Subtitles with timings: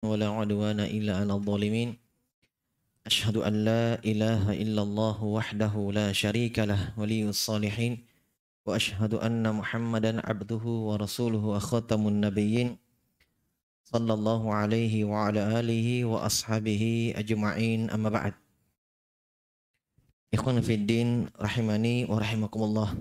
[0.00, 2.00] ولا عدوان إلا على الظالمين.
[3.06, 8.08] أشهد أن لا إله إلا الله وحده لا شريك له ولي الصالحين.
[8.64, 12.80] وأشهد أن محمدا عبده ورسوله أخاتم النبيين.
[13.84, 17.92] صلى الله عليه وعلى آله وأصحابه أجمعين.
[17.92, 18.34] أما بعد.
[20.30, 22.94] Ikhwan Fiddin rahimani wa rahimakumullah.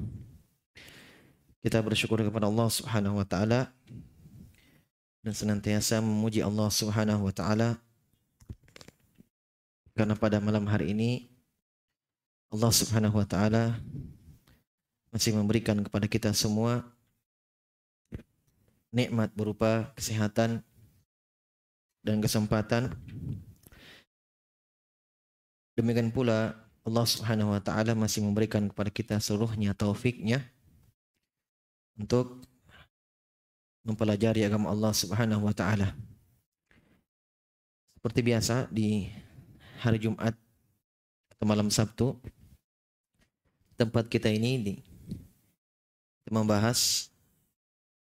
[1.62, 3.70] Kita bersyukur kepada Allah Subhanahu wa taala
[5.20, 7.76] dan senantiasa memuji Allah Subhanahu wa taala
[10.00, 11.28] karena pada malam hari ini
[12.50, 13.78] Allah Subhanahu wa taala
[15.12, 16.88] masih memberikan kepada kita semua
[18.90, 20.66] nikmat berupa kesehatan
[22.02, 22.96] dan kesempatan.
[25.78, 30.42] Demikian pula Allah Subhanahu wa taala masih memberikan kepada kita seluruhnya taufiknya
[32.00, 32.49] untuk
[33.84, 35.96] mempelajari agama Allah Subhanahu wa taala.
[37.96, 39.12] Seperti biasa di
[39.80, 40.36] hari Jumat
[41.36, 42.16] atau malam Sabtu
[43.80, 44.74] tempat kita ini di
[46.28, 47.10] membahas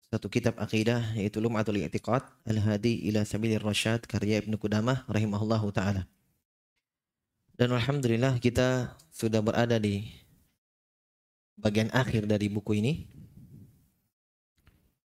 [0.10, 6.10] satu kitab akidah yaitu Lum'atul I'tiqad Al-Hadi ila Sabilir Rasyad karya Ibnu Qudamah rahimahullahu taala.
[7.54, 10.10] Dan alhamdulillah kita sudah berada di
[11.60, 12.94] bagian akhir dari buku ini.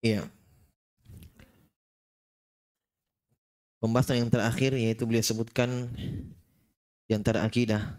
[0.02, 0.26] Iya.
[3.80, 5.88] Pembahasan yang terakhir yaitu beliau sebutkan
[7.08, 7.96] di antara akidah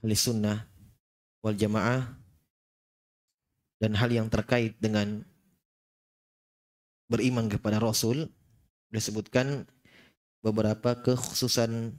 [0.00, 0.64] ahli sunnah
[1.44, 2.16] wal jamaah
[3.76, 5.20] dan hal yang terkait dengan
[7.12, 8.32] beriman kepada Rasul
[8.88, 9.46] beliau sebutkan
[10.40, 11.92] beberapa kekhususan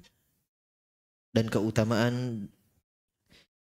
[1.38, 2.48] dan keutamaan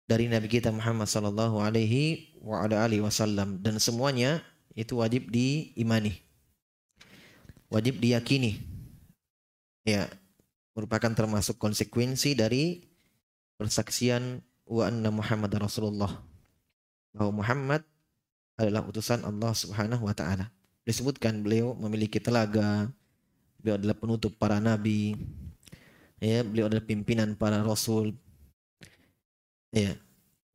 [0.07, 4.41] dari Nabi kita Muhammad sallallahu alaihi wa ala alihi wasallam dan semuanya
[4.73, 6.28] itu wajib diimani.
[7.69, 8.61] Wajib diyakini.
[9.85, 10.09] Ya,
[10.73, 12.85] merupakan termasuk konsekuensi dari
[13.57, 16.21] persaksian wa anna Muhammad Rasulullah.
[17.13, 17.81] Bahwa Muhammad
[18.57, 20.49] adalah utusan Allah Subhanahu wa taala.
[20.83, 22.89] Disebutkan beliau memiliki telaga,
[23.59, 25.19] Beliau adalah penutup para nabi.
[26.23, 28.15] Ya, beliau adalah pimpinan para rasul.
[29.75, 29.99] Ya,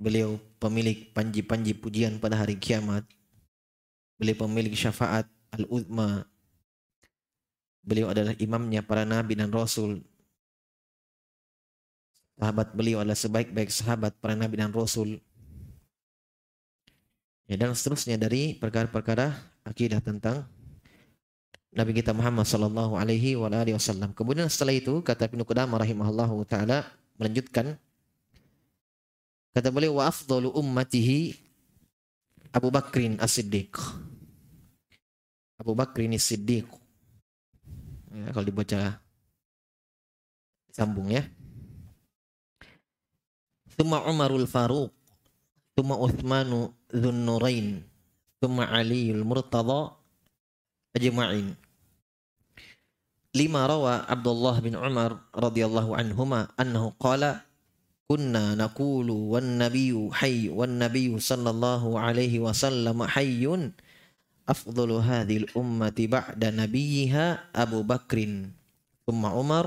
[0.01, 3.05] beliau pemilik panji-panji pujian pada hari kiamat.
[4.17, 6.25] Beliau pemilik syafaat al-uzma.
[7.85, 10.01] Beliau adalah imamnya para nabi dan rasul.
[12.41, 15.21] Sahabat beliau adalah sebaik-baik sahabat para nabi dan rasul.
[17.45, 19.37] Ya, dan seterusnya dari perkara-perkara
[19.69, 20.49] akidah tentang
[21.75, 24.15] Nabi kita Muhammad sallallahu alaihi wa alihi wasallam.
[24.15, 26.87] Kemudian setelah itu kata Ibnu Qudamah rahimahullahu taala
[27.19, 27.75] melanjutkan
[29.51, 31.35] kata beliau wa afdalu ummatihi
[32.55, 33.75] Abu Bakrin As-Siddiq.
[35.59, 36.71] Abu Bakrin As-Siddiq.
[38.15, 39.03] Ya, kalau dibaca
[40.71, 41.27] sambung ya.
[43.75, 44.95] Thumma Umarul Faruq,
[45.75, 47.83] thumma Uthmanu Dzun Nurain,
[48.39, 49.99] thumma Aliul Murtada
[50.95, 51.59] ajma'in
[53.35, 57.43] lima rawa Abdullah bin Umar radhiyallahu anhuma annahu qala
[58.07, 63.75] kunna naqulu wan nabiyyu hayy wan nabiyyu sallallahu alaihi wasallam hayyun
[64.49, 68.19] أفضل هذه الأمة بعد نبيها أبو بكر
[69.07, 69.65] ثم عمر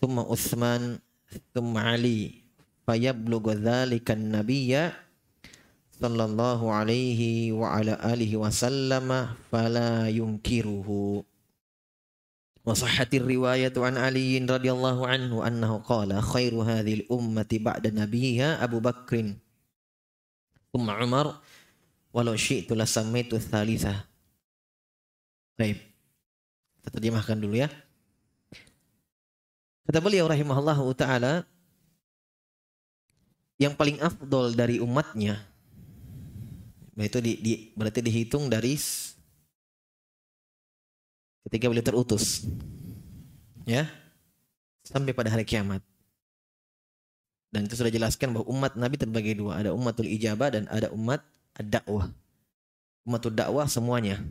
[0.00, 0.98] ثم عثمان
[1.54, 2.30] ثم علي.
[2.86, 4.72] فيبلغ ذلك النبي
[6.00, 9.08] صلى الله عليه وعلى آله وسلم
[9.52, 10.88] فلا ينكره.
[12.68, 18.78] وصحت الرواية عن علي رضي الله عنه أنه قال خير هذه الأمة بعد نبيها أبو
[18.80, 19.34] بكر
[20.72, 21.26] ثم عمر
[22.12, 24.06] walau syi'tu lasamaitu thalitha.
[25.58, 25.82] Baik.
[26.78, 27.68] Kita terjemahkan dulu ya.
[29.88, 31.48] Kata beliau rahimahullah taala
[33.58, 35.42] yang paling afdol dari umatnya
[36.98, 38.74] itu di, di, berarti dihitung dari
[41.46, 42.42] ketika beliau terutus
[43.62, 43.86] ya
[44.82, 45.78] sampai pada hari kiamat
[47.54, 51.22] dan itu sudah jelaskan bahwa umat Nabi terbagi dua ada umatul ijabah dan ada umat
[51.58, 52.08] ad-dakwah.
[53.04, 54.22] Umatul dakwah semuanya.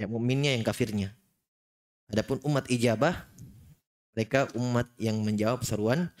[0.00, 1.12] Ya mukminnya yang kafirnya.
[2.08, 3.28] Adapun umat ijabah
[4.12, 6.12] mereka umat yang menjawab seruan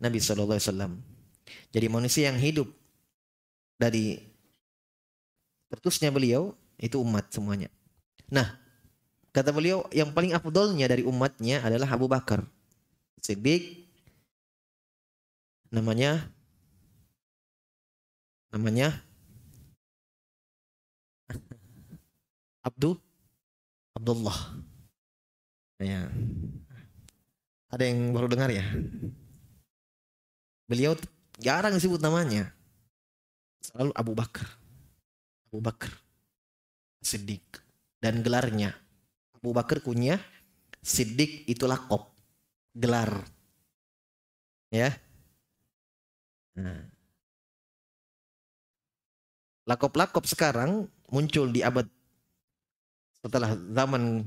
[0.00, 0.92] Nabi Shallallahu Alaihi Wasallam.
[1.72, 2.68] Jadi manusia yang hidup
[3.80, 4.20] dari
[5.72, 7.72] tertusnya beliau itu umat semuanya.
[8.28, 8.52] Nah,
[9.38, 12.42] Kata beliau, yang paling afdolnya dari umatnya adalah Abu Bakar.
[13.22, 13.86] Siddiq
[15.70, 16.26] namanya
[18.50, 18.98] namanya
[22.62, 22.98] Abdul
[23.98, 24.38] Abdullah.
[25.82, 26.06] Ya.
[27.74, 28.62] Ada yang baru dengar ya?
[30.70, 30.94] Beliau
[31.42, 32.54] jarang disebut namanya.
[33.58, 34.46] Selalu Abu Bakar.
[35.50, 35.90] Abu Bakar.
[37.02, 37.42] Siddiq.
[37.98, 38.70] Dan gelarnya.
[39.34, 40.22] Abu Bakar punya
[40.78, 42.14] Siddiq itu lakop.
[42.78, 43.26] Gelar.
[44.70, 44.94] Ya.
[46.54, 46.86] Nah.
[49.66, 51.84] Lakop-lakop sekarang muncul di abad
[53.24, 54.22] setelah zaman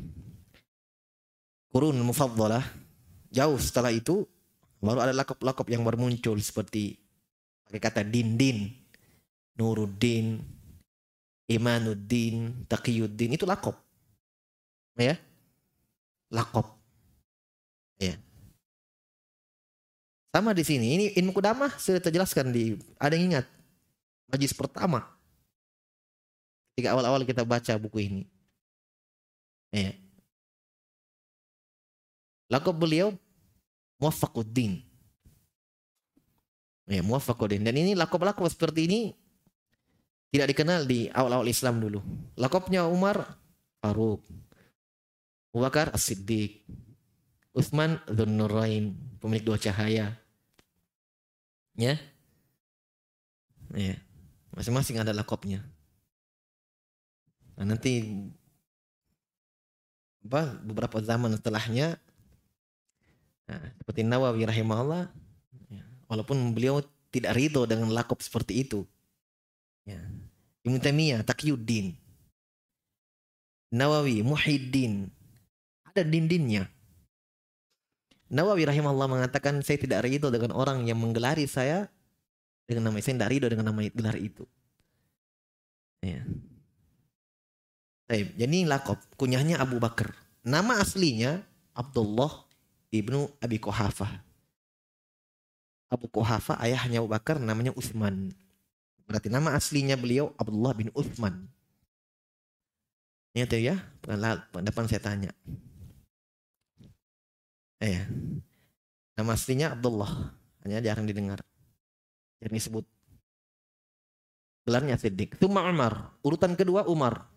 [1.72, 2.64] kurun mufaddalah
[3.32, 4.28] jauh setelah itu
[4.84, 7.00] baru ada lakop-lakop yang baru muncul seperti
[7.72, 8.68] pakai kata din-din,
[9.56, 10.44] Nuruddin,
[11.48, 13.80] Imanuddin, Taqiyuddin itu lakop.
[15.00, 15.16] Ya.
[16.28, 16.68] Lakop.
[17.96, 18.20] Ya.
[20.36, 21.00] Sama di sini.
[21.00, 23.46] Ini ilmu kudamah sudah terjelaskan di ada yang ingat
[24.28, 25.08] majlis pertama.
[26.72, 28.24] Ketika awal-awal kita baca buku ini.
[29.72, 29.96] Ya.
[32.52, 33.16] Lakop beliau
[33.98, 34.84] Muwafaquddin.
[36.92, 37.64] Ya, Muwafaquddin.
[37.64, 39.02] Dan ini lakop-lakop seperti ini
[40.32, 42.04] tidak dikenal di awal-awal Islam dulu.
[42.36, 43.40] Lakopnya Umar
[43.80, 44.28] Faruk.
[45.52, 46.64] Abu Bakar As-Siddiq.
[47.52, 50.16] Utsman Dzunnurain, pemilik dua cahaya.
[51.76, 52.00] Ya.
[53.76, 53.96] Ya.
[54.56, 55.64] Masing-masing ada lakopnya.
[57.60, 58.08] Nah, nanti
[60.22, 61.98] apa beberapa zaman setelahnya
[63.52, 65.12] Nah, seperti Nawawi rahimahullah,
[65.68, 66.80] ya, walaupun beliau
[67.12, 68.88] tidak ridho dengan lakop seperti itu.
[69.84, 70.00] Ya.
[70.64, 71.92] Ibn Taimiyah, Taqiyuddin.
[73.76, 75.12] Nawawi, Muhyiddin.
[75.92, 76.72] Ada din-dinnya.
[78.32, 81.92] Nawawi rahimahullah mengatakan, saya tidak ridho dengan orang yang menggelari saya
[82.64, 84.48] dengan nama saya tidak ridho dengan nama gelar itu.
[86.00, 86.24] Ya.
[88.12, 90.12] Jadi lakop, kunyahnya Abu Bakar.
[90.44, 92.44] Nama aslinya Abdullah
[92.92, 94.20] ibnu Abi Kohafah.
[95.88, 98.36] Abu Kohafah ayahnya Abu Bakar namanya Utsman.
[99.08, 101.48] Berarti nama aslinya beliau Abdullah bin Utsman.
[103.32, 103.80] Ini ya,
[104.60, 105.32] depan saya tanya.
[107.80, 108.04] Eh, ya.
[109.16, 110.36] nama aslinya Abdullah,
[110.68, 111.40] hanya jarang didengar.
[112.44, 112.84] Jarang disebut.
[114.68, 115.40] Gelarnya Siddiq.
[115.40, 116.12] Tuma Umar.
[116.22, 117.31] Urutan kedua Umar.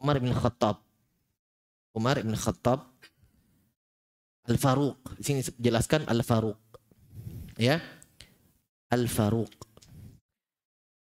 [0.00, 0.80] Umar bin Khattab.
[1.92, 2.88] Umar bin Khattab
[4.48, 4.96] Al-Faruq.
[5.20, 6.56] Di sini jelaskan Al-Faruq.
[7.60, 7.84] Ya.
[8.88, 9.52] Al-Faruq.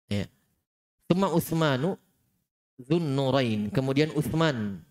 [0.10, 0.26] Ya.
[1.06, 1.96] Thumma Utsmanu
[2.82, 3.70] Dzun Nurain.
[3.70, 4.82] Kemudian Utsman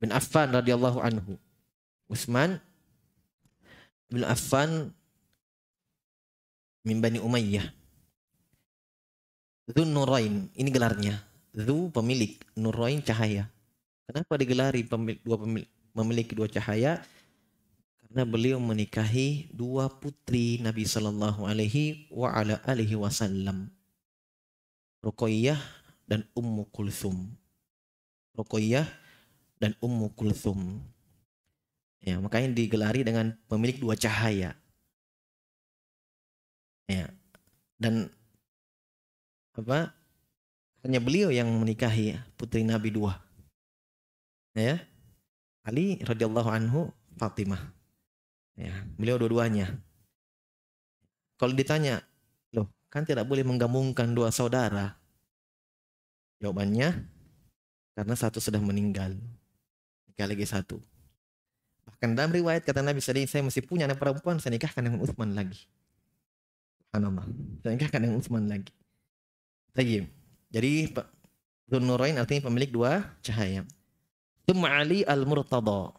[0.00, 1.36] bin Affan radhiyallahu anhu.
[2.08, 2.56] Utsman
[4.08, 4.90] bin Affan
[6.88, 7.68] min Bani Umayyah.
[9.68, 10.48] Dzun Nurain.
[10.56, 11.29] Ini gelarnya.
[11.50, 13.50] Dzu pemilik, Nurain cahaya.
[14.06, 17.02] Kenapa digelari pemilik, dua pemilik, memiliki dua cahaya
[17.98, 23.70] karena beliau menikahi dua putri Nabi Shallallahu Alaihi wa ala alihi Wasallam,
[25.02, 25.58] Ruqayyah
[26.10, 27.30] dan Ummu Kulthum.
[28.34, 28.86] Ruqayyah
[29.62, 30.82] dan Ummu Kulthum.
[32.02, 34.58] Ya, makanya digelari dengan pemilik dua cahaya.
[36.90, 37.14] Ya.
[37.78, 38.10] Dan
[39.54, 39.94] apa?
[40.80, 43.20] Hanya beliau yang menikahi putri Nabi dua.
[44.56, 44.80] Ya.
[45.60, 46.88] Ali radhiyallahu anhu
[47.20, 47.60] Fatimah.
[48.56, 49.76] Ya, beliau dua-duanya.
[51.40, 52.04] Kalau ditanya,
[52.52, 54.96] loh kan tidak boleh menggabungkan dua saudara.
[56.40, 57.08] Jawabannya,
[57.96, 59.16] karena satu sudah meninggal.
[60.08, 60.80] Nikah lagi satu.
[61.88, 65.32] Bahkan dalam riwayat kata Nabi SAW, saya masih punya anak perempuan, saya nikahkan dengan Utsman
[65.36, 65.64] lagi.
[66.88, 67.24] Subhanallah.
[67.64, 68.72] Saya nikahkan dengan Utsman lagi.
[69.72, 70.19] Tayyib.
[70.50, 70.90] Jadi
[71.78, 73.62] Nurain artinya pemilik dua cahaya.
[74.42, 75.94] Thumma Ali al-Murtada.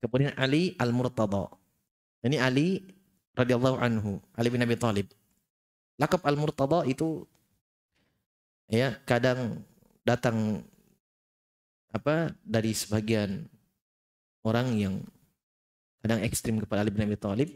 [0.00, 1.52] Kemudian Ali al-Murtada.
[2.24, 2.80] Ini Ali
[3.36, 5.12] radhiyallahu anhu, Ali bin Abi Thalib.
[6.00, 7.28] Lakab al-Murtada itu
[8.72, 9.60] ya kadang
[10.08, 10.64] datang
[11.92, 13.44] apa dari sebagian
[14.48, 14.94] orang yang
[16.00, 17.50] kadang ekstrim kepada Ali bin Abi Thalib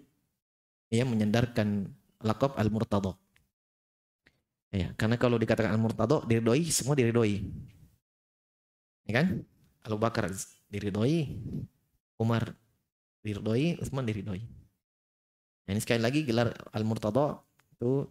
[0.93, 1.89] ya menyandarkan
[2.21, 3.17] lakab al-Murtada.
[4.75, 7.43] Ya, karena kalau dikatakan al-Murtada diridoi, semua diridoi.
[9.07, 9.47] Ya kan?
[9.87, 10.27] Abu Bakar
[10.67, 11.39] diridhoi,
[12.19, 12.51] Umar
[13.23, 14.43] diridhoi, Utsman diridhoi.
[15.67, 17.43] Nah, ini sekali lagi gelar Al-Murtada
[17.75, 18.07] itu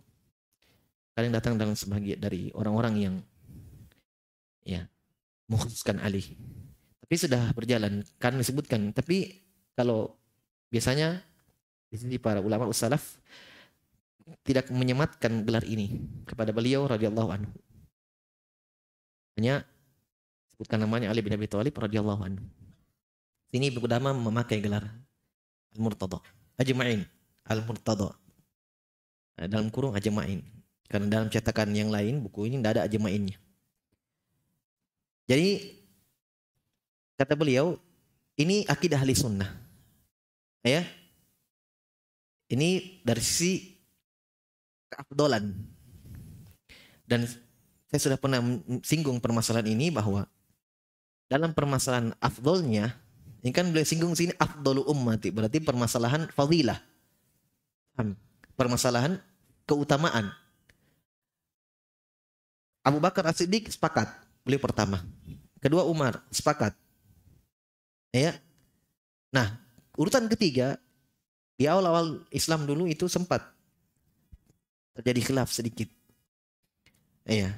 [1.16, 3.16] kalian datang dalam sebagian dari orang-orang yang
[4.68, 4.84] ya
[5.48, 6.36] mengkhususkan Ali.
[7.00, 8.92] Tapi sudah berjalan kan disebutkan.
[8.92, 9.46] Tapi
[9.76, 10.20] kalau
[10.68, 11.24] biasanya
[11.88, 13.22] di sini para ulama usalaf
[14.42, 17.54] tidak menyematkan gelar ini kepada beliau radhiyallahu anhu.
[19.38, 19.68] Hanya
[20.56, 22.40] Sebutkan namanya Ali bin Abi Thalib radhiyallahu anhu.
[23.52, 24.88] Sini Ibnu Qudamah memakai gelar
[25.76, 26.24] Al-Murtada.
[26.56, 27.04] Ajma'in.
[27.44, 28.16] Al-Murtada.
[29.36, 30.40] Nah, dalam kurung Ajma'in.
[30.88, 33.36] Karena dalam cetakan yang lain buku ini tidak ada Ajma'innya.
[35.28, 35.76] Jadi
[37.20, 37.76] kata beliau
[38.40, 39.52] ini akidah ahli sunnah.
[40.64, 40.88] Ya.
[42.48, 43.75] Ini dari sisi
[44.92, 45.56] keafdolan.
[47.06, 47.30] Dan
[47.90, 48.42] saya sudah pernah
[48.82, 50.26] singgung permasalahan ini bahwa
[51.30, 52.94] dalam permasalahan afdolnya,
[53.42, 56.82] ini kan beliau singgung sini afdolu ummati, berarti permasalahan fadilah.
[58.54, 59.18] Permasalahan
[59.64, 60.34] keutamaan.
[62.86, 64.12] Abu Bakar As-Siddiq sepakat,
[64.46, 65.02] beliau pertama.
[65.58, 66.78] Kedua Umar sepakat.
[68.14, 68.38] Ya.
[69.34, 69.58] Nah,
[69.98, 70.78] urutan ketiga
[71.58, 73.55] di awal-awal Islam dulu itu sempat
[74.96, 75.92] terjadi khilaf sedikit.
[77.28, 77.54] Iya.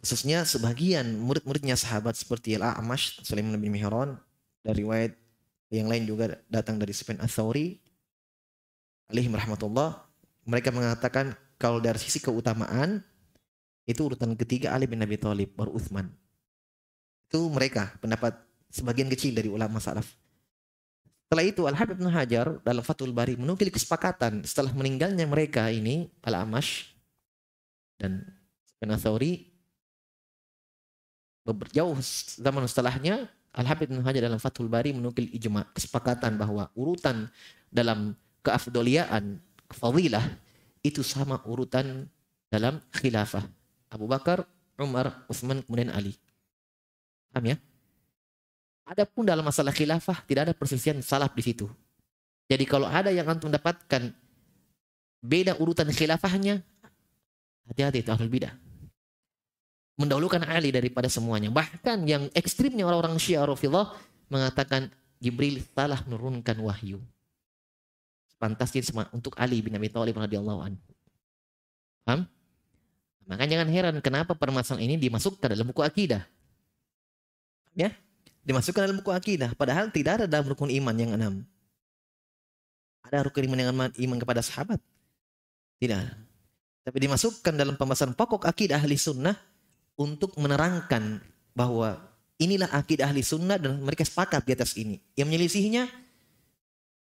[0.00, 4.14] Khususnya sebagian murid-muridnya sahabat seperti Al-A'mash, Sulaiman bin Mihran,
[4.62, 5.12] dari riwayat
[5.74, 7.82] yang lain juga datang dari Sufyan Ats-Tsauri
[9.10, 10.06] alaihi rahmatullah,
[10.46, 13.02] mereka mengatakan kalau dari sisi keutamaan
[13.86, 16.10] itu urutan ketiga Ali bin Abi Thalib baru Utsman.
[17.26, 18.38] Itu mereka pendapat
[18.70, 20.06] sebagian kecil dari ulama salaf.
[21.26, 26.94] Setelah itu Al-Habib Ibn Hajar dalam Fathul Bari menukil kesepakatan setelah meninggalnya mereka ini Al-Amash
[27.98, 28.22] dan
[28.78, 29.50] Penasauri
[31.74, 31.98] jauh
[32.38, 37.26] zaman setelahnya Al-Habib Ibn Hajar dalam Fathul Bari menukil ijma kesepakatan bahwa urutan
[37.74, 38.14] dalam
[38.46, 39.42] keafdoliaan
[39.74, 40.22] fadilah
[40.86, 42.06] itu sama urutan
[42.46, 43.42] dalam khilafah
[43.90, 44.46] Abu Bakar,
[44.78, 46.14] Umar, Utsman kemudian Ali.
[47.34, 47.56] Paham ya?
[48.86, 51.66] Adapun dalam masalah khilafah tidak ada perselisihan salaf di situ.
[52.46, 54.14] Jadi kalau ada yang antum dapatkan
[55.18, 56.62] beda urutan khilafahnya,
[57.66, 58.54] hati-hati itu ahlul bidah.
[59.98, 61.50] Mendahulukan Ali daripada semuanya.
[61.50, 63.90] Bahkan yang ekstrimnya orang-orang Syiah Rafidhah
[64.30, 67.02] mengatakan Jibril salah menurunkan wahyu.
[68.38, 70.82] Pantasnya untuk Ali bin Abi Thalib radhiyallahu anhu.
[72.06, 72.28] Paham?
[73.26, 76.22] Makanya jangan heran kenapa permasalahan ini dimasukkan dalam buku akidah.
[77.74, 77.90] Ya,
[78.46, 79.50] dimasukkan dalam buku akidah.
[79.58, 81.42] Padahal tidak ada dalam rukun iman yang enam.
[83.02, 84.78] Ada rukun iman yang enam, iman kepada sahabat?
[85.82, 86.02] Tidak.
[86.86, 89.34] Tapi dimasukkan dalam pembahasan pokok akidah ahli sunnah
[89.98, 91.18] untuk menerangkan
[91.50, 91.98] bahwa
[92.38, 95.02] inilah akidah ahli sunnah dan mereka sepakat di atas ini.
[95.18, 95.84] Yang menyelisihinya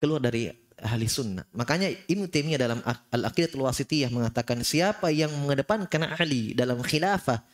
[0.00, 0.48] keluar dari
[0.80, 1.44] ahli sunnah.
[1.52, 2.80] Makanya Ibnu Taimiyah dalam
[3.12, 7.44] Al-Aqidatul Wasitiyah mengatakan siapa yang mengedepankan ahli dalam khilafah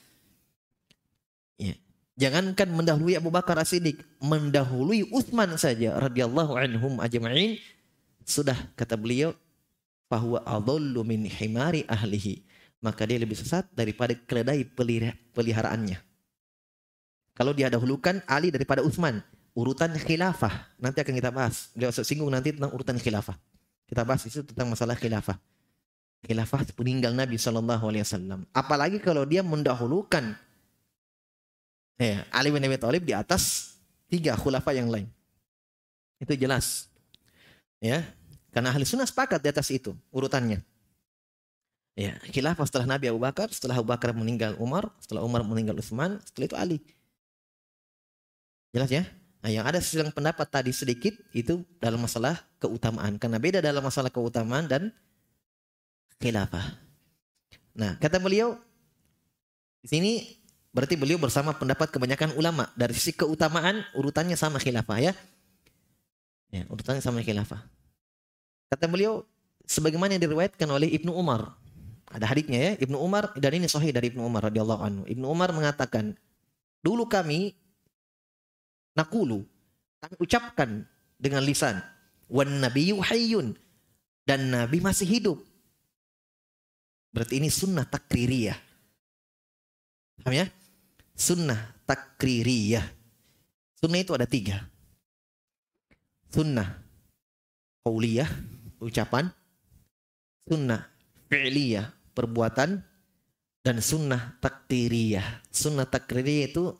[1.58, 1.74] ya,
[2.20, 7.56] Jangankan mendahului Abu Bakar As-Siddiq, mendahului Uthman saja radhiyallahu anhum ajma'in
[8.28, 9.32] sudah kata beliau
[10.04, 12.44] bahwa adallu min himari ahlihi
[12.84, 14.68] maka dia lebih sesat daripada keledai
[15.32, 15.96] peliharaannya.
[17.32, 19.24] Kalau dia dahulukan Ali daripada Uthman,
[19.56, 21.72] urutan khilafah nanti akan kita bahas.
[21.72, 23.36] Beliau singgung nanti tentang urutan khilafah.
[23.88, 25.40] Kita bahas itu tentang masalah khilafah.
[26.20, 28.44] Khilafah peninggal Nabi Shallallahu Alaihi Wasallam.
[28.52, 30.36] Apalagi kalau dia mendahulukan
[32.00, 33.76] Ya, Ali bin Abi Thalib di atas
[34.08, 35.04] tiga khulafa yang lain.
[36.16, 36.88] Itu jelas.
[37.76, 38.08] Ya,
[38.56, 40.64] karena ahli sunnah sepakat di atas itu urutannya.
[41.92, 46.16] Ya, khilafah setelah Nabi Abu Bakar, setelah Abu Bakar meninggal Umar, setelah Umar meninggal Utsman,
[46.24, 46.78] setelah itu Ali.
[48.72, 49.04] Jelas ya?
[49.44, 53.20] Nah, yang ada sedang pendapat tadi sedikit itu dalam masalah keutamaan.
[53.20, 54.88] Karena beda dalam masalah keutamaan dan
[56.16, 56.80] khilafah.
[57.76, 58.56] Nah, kata beliau
[59.80, 60.12] di sini
[60.70, 62.70] Berarti beliau bersama pendapat kebanyakan ulama.
[62.78, 65.12] Dari sisi keutamaan urutannya sama khilafah ya.
[66.50, 67.62] Ya, urutannya sama khilafah.
[68.70, 69.26] Kata beliau
[69.66, 71.58] sebagaimana yang diriwayatkan oleh Ibnu Umar.
[72.10, 75.02] Ada hadisnya ya, Ibnu Umar dan ini sahih dari Ibnu Umar radhiyallahu anhu.
[75.06, 76.14] Ibnu Umar mengatakan,
[76.82, 77.54] "Dulu kami
[78.98, 79.46] nakulu,
[80.02, 80.70] kami ucapkan
[81.18, 81.78] dengan lisan,
[82.26, 83.54] wan nabiyyu hayyun."
[84.26, 85.38] Dan nabi masih hidup.
[87.10, 88.54] Berarti ini sunnah takririyah.
[90.22, 90.46] Paham ya?
[91.20, 92.88] Sunnah takririyah.
[93.76, 94.64] Sunnah itu ada tiga.
[96.32, 96.80] Sunnah
[97.84, 98.28] qauliyah,
[98.80, 99.28] ucapan.
[100.48, 100.88] Sunnah
[101.28, 102.80] fi'liyah, perbuatan.
[103.60, 105.44] Dan sunnah takdiriyah.
[105.52, 106.72] Sunnah takririyah itu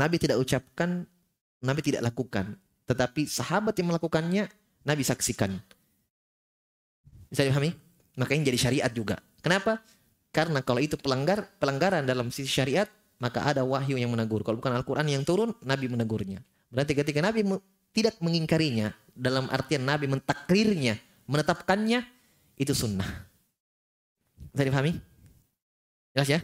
[0.00, 1.04] Nabi tidak ucapkan,
[1.60, 2.56] Nabi tidak lakukan.
[2.88, 4.48] Tetapi sahabat yang melakukannya,
[4.88, 5.60] Nabi saksikan.
[7.28, 7.76] Bisa dipahami?
[8.16, 9.20] Makanya jadi syariat juga.
[9.44, 9.84] Kenapa?
[10.32, 12.88] Karena kalau itu pelanggar pelanggaran dalam sisi syariat,
[13.20, 14.40] maka ada wahyu yang menegur.
[14.40, 16.40] Kalau bukan Al-Quran yang turun, Nabi menegurnya.
[16.72, 17.44] Berarti ketika Nabi
[17.92, 20.96] tidak mengingkarinya, dalam artian Nabi mentakrirnya,
[21.28, 22.00] menetapkannya,
[22.56, 23.28] itu sunnah.
[24.56, 24.96] Bisa dipahami?
[26.16, 26.40] Jelas ya?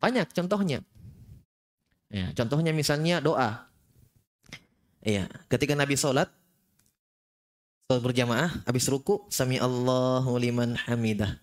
[0.00, 0.80] Banyak contohnya.
[2.08, 3.68] Ya, contohnya misalnya doa.
[5.02, 6.30] Iya, ketika Nabi sholat,
[7.90, 11.41] sholat berjamaah, habis ruku, sami Allahu liman hamidah.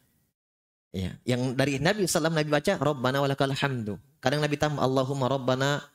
[0.90, 4.02] Ya, yang dari Nabi SAW Nabi baca Rabbana walakal hamdu.
[4.18, 5.86] Kadang Nabi tambah Allahumma Rabbana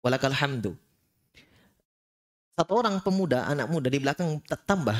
[0.00, 0.72] walakal hamdu.
[2.56, 4.96] Satu orang pemuda, anak muda di belakang tambah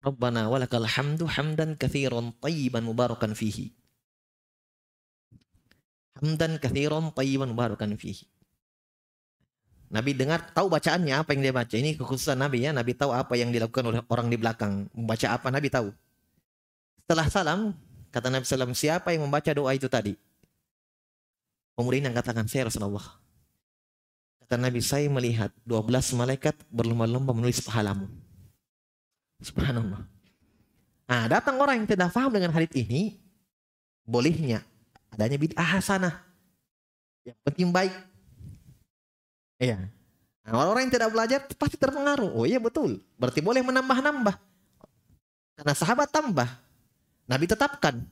[0.00, 3.74] Rabbana walakal hamdu hamdan kathiran tayyiban mubarakan fihi.
[6.22, 8.26] Hamdan kathiran tayyiban mubarakan fihi.
[9.90, 11.74] Nabi dengar, tahu bacaannya apa yang dia baca.
[11.74, 12.70] Ini kekhususan Nabi ya.
[12.70, 14.86] Nabi tahu apa yang dilakukan oleh orang di belakang.
[14.94, 15.90] Membaca apa Nabi tahu.
[17.02, 17.74] Setelah salam,
[18.10, 20.14] kata Nabi SAW, siapa yang membaca doa itu tadi?
[21.80, 23.16] Yang katakan, saya Rasulullah.
[24.44, 28.04] Kata Nabi, saya melihat 12 malaikat berlomba-lomba menulis pahalamu.
[29.40, 30.04] Subhanallah.
[31.08, 33.16] Nah, datang orang yang tidak paham dengan hadits ini,
[34.04, 34.60] bolehnya
[35.08, 36.14] adanya bid'ah hasanah.
[37.24, 37.94] Yang penting baik
[39.60, 39.76] Iya.
[40.48, 42.32] Nah, orang-orang yang tidak belajar pasti terpengaruh.
[42.32, 43.04] Oh iya betul.
[43.20, 44.34] Berarti boleh menambah-nambah.
[45.60, 46.48] Karena sahabat tambah.
[47.30, 48.02] Nabi tetapkan.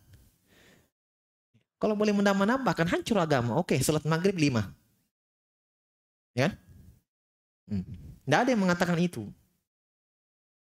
[1.83, 3.59] Kalau boleh menambah-nambah kan hancur agama.
[3.59, 4.71] Oke, salat maghrib lima.
[6.39, 6.55] Ya.
[7.67, 7.83] Hmm.
[8.23, 9.27] Tidak ada yang mengatakan itu.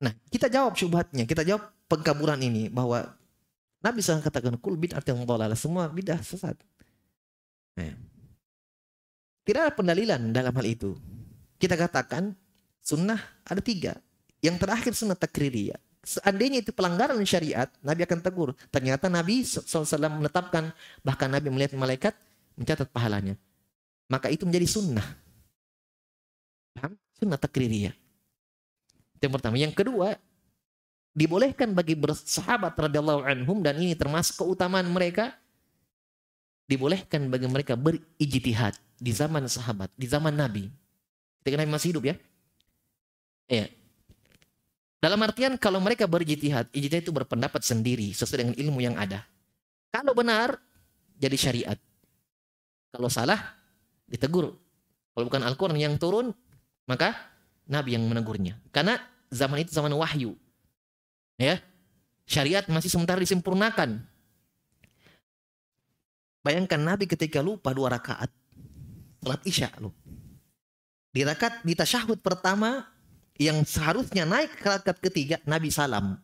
[0.01, 1.29] Nah, kita jawab syubhatnya.
[1.29, 2.73] Kita jawab pengkaburan ini.
[2.73, 3.05] Bahwa
[3.85, 5.21] Nabi SAW katakan, Kul bid'at yang
[5.57, 6.57] Semua bidah sesat.
[7.77, 7.97] Nah,
[9.45, 10.97] tidak ada pendalilan dalam hal itu.
[11.61, 12.33] Kita katakan
[12.81, 14.01] sunnah ada tiga.
[14.41, 15.81] Yang terakhir sunnah takririyah.
[16.01, 18.57] Seandainya itu pelanggaran syariat, Nabi akan tegur.
[18.73, 20.73] Ternyata Nabi SAW menetapkan,
[21.05, 22.17] bahkan Nabi melihat malaikat,
[22.57, 23.37] mencatat pahalanya.
[24.09, 25.05] Maka itu menjadi sunnah.
[26.73, 26.97] Paham?
[27.21, 27.93] Sunnah takririyah.
[29.21, 29.61] Yang pertama.
[29.61, 30.17] Yang kedua,
[31.13, 35.37] dibolehkan bagi bersahabat radhiyallahu anhum dan ini termasuk keutamaan mereka
[36.71, 40.71] dibolehkan bagi mereka berijtihad di zaman sahabat, di zaman Nabi.
[41.43, 42.17] Ketika Nabi masih hidup ya.
[43.51, 43.67] Ya.
[45.01, 49.25] Dalam artian kalau mereka berijtihad, ijtihad itu berpendapat sendiri sesuai dengan ilmu yang ada.
[49.89, 50.61] Kalau benar
[51.17, 51.79] jadi syariat.
[52.93, 53.57] Kalau salah
[54.05, 54.53] ditegur.
[55.17, 56.31] Kalau bukan Al-Qur'an yang turun,
[56.85, 57.17] maka
[57.65, 58.61] Nabi yang menegurnya.
[58.71, 59.01] Karena
[59.33, 60.37] zaman itu zaman wahyu.
[61.41, 61.65] Ya.
[62.29, 64.05] Syariat masih sementara disempurnakan.
[66.45, 68.31] Bayangkan Nabi ketika lupa dua rakaat
[69.21, 69.93] salat isya loh.
[71.11, 72.87] Di rakaat di tasyahud pertama
[73.41, 76.21] yang seharusnya naik ke rakaat ketiga Nabi salam.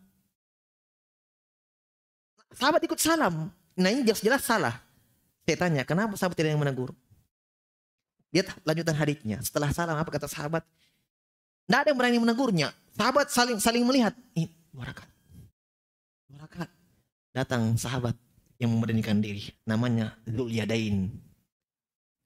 [2.52, 3.48] Sahabat ikut salam.
[3.80, 4.76] Nah ini jelas-jelas salah.
[5.48, 6.92] Saya tanya, kenapa sahabat tidak yang menegur?
[8.36, 9.40] Lihat lanjutan hadisnya.
[9.40, 10.60] Setelah salam apa kata sahabat?
[11.64, 12.68] Tidak ada yang berani menegurnya.
[12.92, 14.12] Sahabat saling saling melihat.
[14.36, 15.08] Ini dua rakaat.
[17.32, 18.16] Datang sahabat
[18.56, 19.52] yang memberanikan diri.
[19.68, 21.12] Namanya Zul Yadain.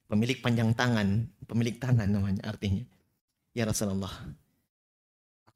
[0.07, 1.27] Pemilik panjang tangan.
[1.47, 2.87] Pemilik tangan namanya artinya.
[3.51, 4.11] Ya Rasulullah.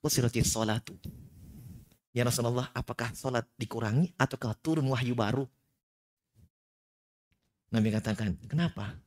[0.04, 0.92] Aku sirati sholatu.
[2.12, 5.48] Ya Rasulullah, apakah sholat dikurangi ataukah turun wahyu baru?
[7.72, 9.00] Nabi katakan, kenapa?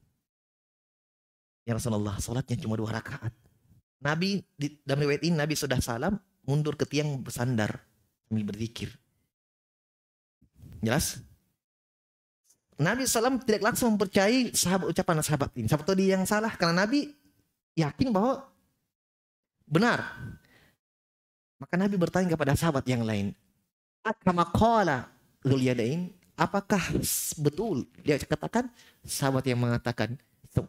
[1.70, 3.30] Ya Rasulullah, sholatnya cuma dua rakaat.
[4.02, 6.18] Nabi, di, dalam riwayat ini Nabi sudah salam,
[6.50, 7.78] mundur ke tiang bersandar
[8.26, 8.90] sambil berzikir.
[10.82, 11.22] Jelas?
[12.82, 15.70] Nabi SAW tidak langsung mempercayai sahabat ucapan sahabat ini.
[15.70, 17.14] Sahabat tadi yang salah karena Nabi
[17.78, 18.50] yakin bahwa
[19.70, 20.02] benar.
[21.58, 23.34] Maka Nabi bertanya kepada sahabat yang lain,
[24.06, 25.10] "Akama qala
[26.38, 26.94] Apakah
[27.42, 28.70] betul dia katakan
[29.02, 30.22] sahabat yang mengatakan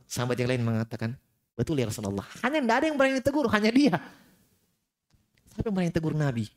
[0.09, 1.13] sahabat yang lain mengatakan
[1.53, 2.25] betul ya Rasulullah.
[2.41, 4.01] Hanya tidak ada yang berani tegur, hanya dia.
[5.53, 6.49] Siapa yang berani tegur Nabi?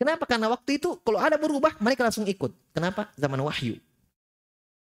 [0.00, 0.24] Kenapa?
[0.24, 2.56] Karena waktu itu kalau ada berubah mereka langsung ikut.
[2.72, 3.12] Kenapa?
[3.20, 3.76] Zaman wahyu.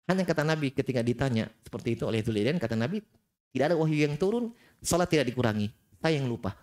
[0.10, 3.06] Hanya kata Nabi ketika ditanya seperti itu oleh Zulidan, kata Nabi,
[3.54, 4.50] tidak ada wahyu yang turun,
[4.82, 5.70] salat tidak dikurangi.
[6.02, 6.58] Saya yang lupa.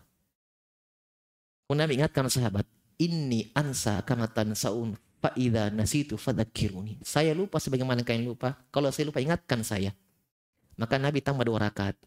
[1.76, 2.64] Nabi ingatkan sahabat,
[2.96, 6.96] ini ansa kamatan saun fa'idha nasitu fadakiruni.
[7.04, 8.56] Saya lupa sebagaimana kalian lupa.
[8.72, 9.92] Kalau saya lupa, ingatkan saya.
[10.80, 11.98] Maka Nabi tambah dua rakaat.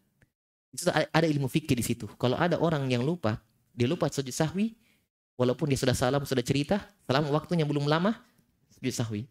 [0.72, 2.08] Itu ada ilmu fikih di situ.
[2.16, 3.38] Kalau ada orang yang lupa,
[3.76, 4.74] dia lupa sujud sahwi,
[5.36, 8.18] walaupun dia sudah salam, sudah cerita, selama waktunya belum lama,
[8.74, 9.22] sujud sahwi.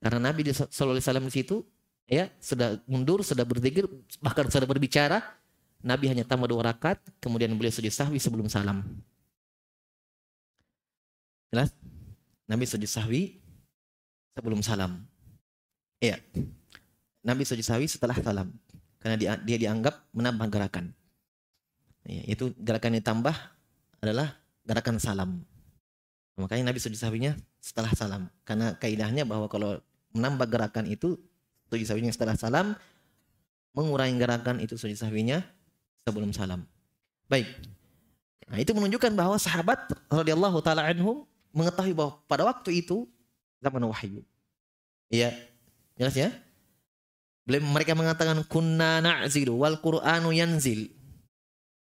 [0.00, 1.56] Karena Nabi Sallallahu Alaihi Wasallam di situ
[2.08, 3.84] ya sudah mundur, sudah berzikir,
[4.24, 5.20] bahkan sudah berbicara.
[5.80, 8.84] Nabi hanya tambah dua rakaat, kemudian beliau sujud sahwi sebelum salam.
[11.48, 11.72] Jelas?
[12.44, 13.40] Nabi sujud sahwi
[14.36, 15.02] sebelum salam.
[16.04, 16.20] Iya.
[17.24, 18.52] Nabi sujud sahwi setelah salam.
[19.00, 20.92] Karena dia, dia dianggap menambah gerakan.
[22.04, 23.36] Ya, itu gerakan yang tambah
[24.04, 24.36] adalah
[24.68, 25.40] gerakan salam.
[26.36, 28.28] Makanya Nabi sujud sahwinya setelah salam.
[28.44, 29.80] Karena kaidahnya bahwa kalau
[30.12, 31.16] menambah gerakan itu
[31.70, 32.74] tujuh sahwinya setelah salam
[33.72, 35.46] mengurangi gerakan itu sujud sahwinya
[36.04, 36.64] sebelum salam.
[37.30, 37.46] Baik.
[38.50, 39.78] Nah, itu menunjukkan bahwa sahabat
[40.10, 41.22] radhiyallahu taala anhum
[41.54, 43.06] mengetahui bahwa pada waktu itu
[43.62, 44.26] zaman wahyu.
[45.10, 45.34] Iya.
[45.94, 46.30] Jelas ya?
[47.46, 50.90] Mereka mengatakan kunna na'zilu wal Qur'anu yanzil.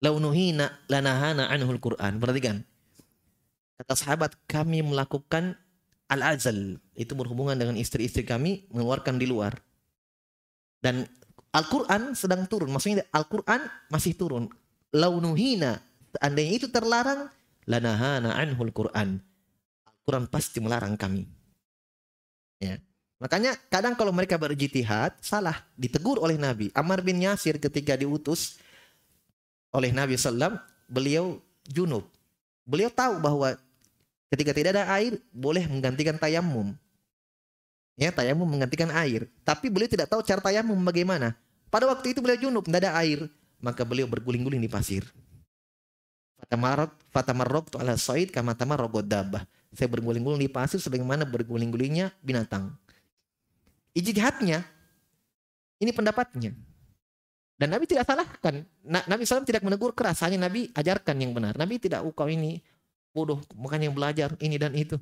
[0.03, 2.19] Launuhina lanahana anhul Qur'an.
[2.19, 2.65] Perhatikan.
[3.79, 5.57] Kata sahabat, kami melakukan
[6.11, 6.77] al-azal.
[6.93, 9.57] Itu berhubungan dengan istri-istri kami, mengeluarkan di luar.
[10.83, 11.07] Dan
[11.53, 12.73] Al-Quran sedang turun.
[12.73, 13.61] Maksudnya Al-Quran
[13.93, 14.49] masih turun.
[14.89, 15.77] Launuhina.
[16.17, 17.29] Seandainya itu terlarang,
[17.69, 19.21] lanahana anhul Quran.
[19.85, 21.29] Al-Quran pasti melarang kami.
[22.57, 22.81] Ya.
[23.21, 25.63] Makanya kadang kalau mereka berjitihad, salah.
[25.77, 26.73] Ditegur oleh Nabi.
[26.73, 28.57] Ammar bin Yasir ketika diutus
[29.73, 30.57] oleh Nabi SAW,
[30.89, 31.37] beliau
[31.69, 32.05] junub.
[32.65, 33.55] Beliau tahu bahwa
[34.33, 36.73] ketika tidak ada air, boleh menggantikan tayamum.
[37.93, 39.29] Ya, tayamum menggantikan air.
[39.45, 41.37] Tapi beliau tidak tahu cara tayamum bagaimana.
[41.73, 43.25] Pada waktu itu beliau junub, tidak ada air.
[43.57, 45.01] Maka beliau berguling-guling di pasir.
[46.37, 49.41] Fatamarok, fatamarok tu ala soid kama dabah.
[49.73, 52.77] Saya berguling-guling di pasir sebagaimana berguling-gulingnya binatang.
[53.97, 54.61] Ijtihadnya,
[55.81, 56.53] ini pendapatnya.
[57.57, 58.69] Dan Nabi tidak salahkan.
[58.85, 61.57] Nabi SAW tidak menegur keras, hanya Nabi ajarkan yang benar.
[61.57, 62.61] Nabi tidak, oh kau ini
[63.13, 64.99] bodoh, makanya belajar ini dan itu.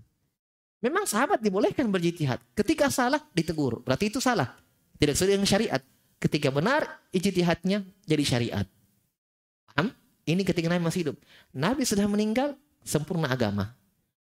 [0.80, 2.40] Memang sahabat dibolehkan berjihad.
[2.56, 4.56] Ketika salah ditegur, berarti itu salah.
[5.02, 5.82] Tidak sesuai dengan syariat.
[6.22, 8.68] Ketika benar, ijtihadnya jadi syariat.
[9.66, 9.90] Paham?
[10.30, 11.18] Ini ketika Nabi masih hidup.
[11.50, 12.54] Nabi sudah meninggal,
[12.86, 13.74] sempurna agama.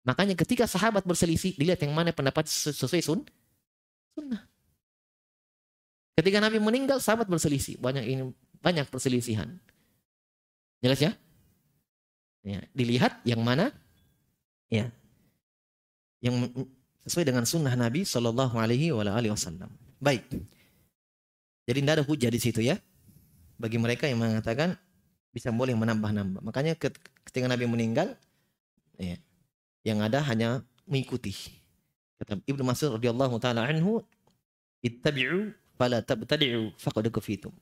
[0.07, 3.27] Makanya ketika sahabat berselisih, dilihat yang mana pendapat sesuai sun,
[4.15, 4.47] sunnah.
[6.15, 7.83] Ketika Nabi meninggal, sahabat berselisih.
[7.83, 8.31] Banyak ini
[8.63, 9.59] banyak perselisihan.
[10.79, 11.13] Jelas ya?
[12.47, 13.75] Ya, dilihat yang mana?
[14.71, 14.95] Ya,
[16.23, 16.51] yang
[17.07, 18.59] sesuai dengan sunnah Nabi Shallallahu.
[19.99, 20.25] Baik.
[21.69, 22.81] Jadi tidak ada hujah di situ ya.
[23.61, 24.81] Bagi mereka yang mengatakan
[25.29, 26.41] bisa boleh menambah-nambah.
[26.41, 28.17] Makanya ketika Nabi meninggal,
[28.97, 29.21] ya,
[29.85, 31.37] yang ada hanya mengikuti.
[32.17, 34.01] Kata Ibnu Mas'ud radhiyallahu taala anhu,
[34.81, 37.53] "Ittabi'u fala tabtadi'u faqad kufitum."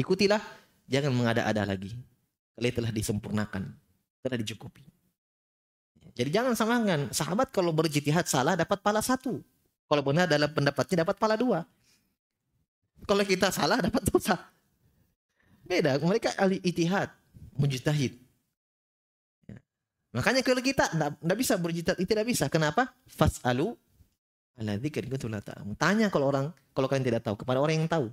[0.00, 0.40] Ikutilah,
[0.88, 1.92] jangan mengada-ada lagi.
[2.56, 3.70] Kalian telah disempurnakan,
[4.24, 4.82] telah dicukupi.
[6.16, 7.12] Jadi jangan samakan.
[7.14, 9.38] Sahabat kalau berjihad salah dapat pala satu.
[9.86, 11.62] Kalau benar dalam pendapatnya dapat pala dua.
[13.08, 14.36] Kalau kita salah dapat dosa.
[15.64, 15.96] Beda.
[15.96, 17.08] Mereka ahli itihad.
[17.56, 18.20] Mujtahid.
[19.48, 19.56] Ya.
[20.12, 22.52] Makanya kalau kita tidak bisa berjihad, itu tidak bisa.
[22.52, 22.92] Kenapa?
[23.08, 23.72] Fas'alu
[24.60, 25.08] ala dzikri
[25.80, 28.12] Tanya kalau orang kalau kalian tidak tahu kepada orang yang tahu.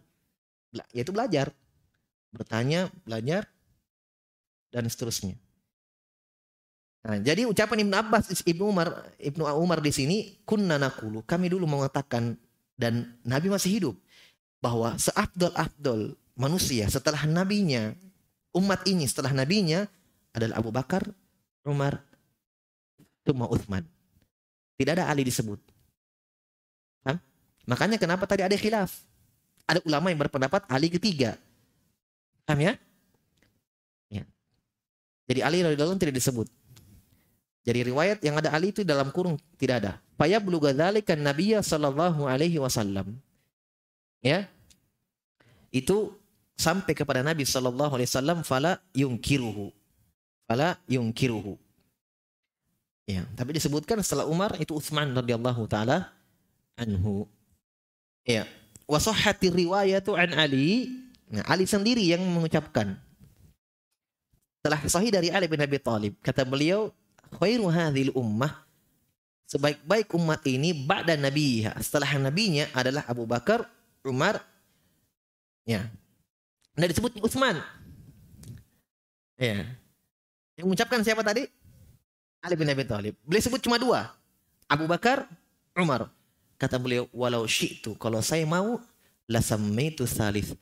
[0.96, 1.52] Yaitu belajar.
[2.32, 3.48] Bertanya, belajar
[4.72, 5.36] dan seterusnya.
[7.06, 11.70] Nah, jadi ucapan Ibnu Abbas, Ibnu Umar, Ibnu Umar di sini kunna nakulu, kami dulu
[11.70, 12.34] mengatakan
[12.76, 13.96] dan Nabi masih hidup
[14.66, 17.94] bahwa seabdol-abdol manusia setelah nabinya,
[18.58, 19.86] umat ini setelah nabinya
[20.34, 21.06] adalah Abu Bakar,
[21.62, 22.02] Umar,
[23.22, 23.86] Tuma Uthman.
[24.74, 25.62] Tidak ada Ali disebut.
[27.06, 27.22] Kan?
[27.70, 29.06] Makanya kenapa tadi ada khilaf?
[29.70, 31.38] Ada ulama yang berpendapat Ali ketiga.
[32.50, 32.74] Paham ya?
[34.10, 34.26] ya.
[35.30, 36.50] Jadi Ali radhiyallahu tidak disebut.
[37.66, 39.94] Jadi riwayat yang ada Ali itu dalam kurung tidak ada.
[40.18, 43.18] Faya buluga dzalika Nabiya sallallahu alaihi wasallam.
[44.22, 44.50] Ya.
[45.76, 46.16] Itu
[46.56, 49.76] sampai kepada Nabi sallallahu alaihi wasallam fala yungkiruhu.
[50.48, 51.60] Fala yungkiruhu.
[53.06, 56.16] Ya, tapi disebutkan setelah Umar itu Utsman radhiyallahu taala
[56.80, 57.28] anhu.
[58.24, 58.48] Ya.
[58.88, 60.96] Wa sahhati riwayatu an Ali.
[61.28, 62.96] Nah, Ali sendiri yang mengucapkan.
[64.64, 66.18] Telah sahih dari Ali bin Abi Thalib.
[66.24, 66.90] Kata beliau,
[67.38, 68.66] khairu hadhil ummah
[69.46, 73.70] sebaik-baik umat ini ba'da nabiha setelah nabinya adalah Abu Bakar,
[74.02, 74.42] Umar
[75.66, 75.90] ya.
[76.78, 77.60] Nah disebut Utsman.
[79.36, 79.68] Ya.
[80.56, 81.50] Yang mengucapkan siapa tadi?
[82.40, 83.18] Ali bin Abi Thalib.
[83.26, 84.14] Beliau sebut cuma dua.
[84.70, 85.28] Abu Bakar,
[85.76, 86.08] Umar.
[86.56, 88.80] Kata beliau, walau syi'tu, kalau saya mau,
[89.28, 90.56] la sammaitu salis.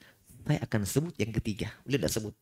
[0.44, 1.70] Saya akan sebut yang ketiga.
[1.86, 2.36] Beliau tidak sebut.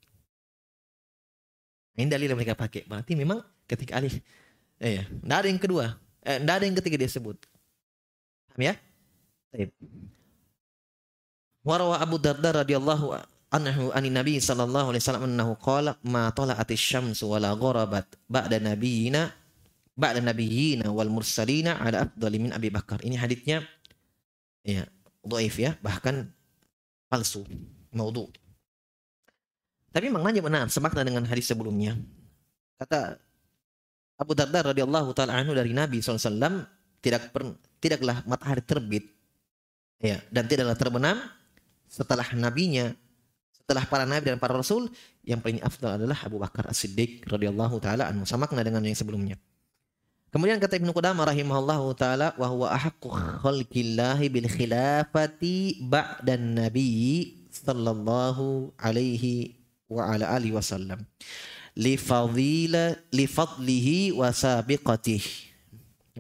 [2.00, 2.88] Ini dalil yang mereka pakai.
[2.88, 4.24] Berarti memang ketika Ali,
[4.80, 5.86] eh, tidak ada yang kedua.
[6.24, 7.36] Eh, ada yang ketiga dia sebut.
[8.48, 8.74] Paham ya?
[9.52, 9.70] Baik.
[11.62, 13.14] Warawa Abu Darda radhiyallahu
[13.54, 19.30] anhu ani Nabi sallallahu alaihi wasallam annahu qala ma tala'atis syamsu wala gharabat ba'da nabiyina
[19.94, 23.04] ba'da nabiyina wal mursalina ala afdali min Abi Bakar.
[23.06, 23.62] Ini hadisnya
[24.66, 24.90] ya
[25.22, 26.34] dhaif ya, bahkan
[27.06, 27.46] palsu,
[27.94, 28.32] maudhu.
[29.92, 32.00] Tapi maknanya benar, semakna dengan hadis sebelumnya.
[32.80, 33.20] Kata
[34.18, 36.66] Abu Darda radhiyallahu taala anhu dari Nabi SAW
[37.02, 39.06] tidak per, tidaklah matahari terbit
[39.98, 41.18] ya dan tidaklah terbenam
[41.92, 42.96] setelah nabinya,
[43.52, 44.88] setelah para nabi dan para rasul,
[45.28, 48.24] yang paling afdal adalah Abu Bakar As-Siddiq radhiyallahu taala anhu.
[48.24, 49.36] Sama kena dengan yang sebelumnya.
[50.32, 53.12] Kemudian kata Ibnu Qudamah rahimahullahu taala wa huwa ahaqqu
[53.44, 59.60] khalqillahi bil khilafati ba'dan nabi sallallahu alaihi
[59.92, 61.04] wa ala alihi wasallam
[61.76, 65.52] li fadila li fadlihi wa sabiqatihi.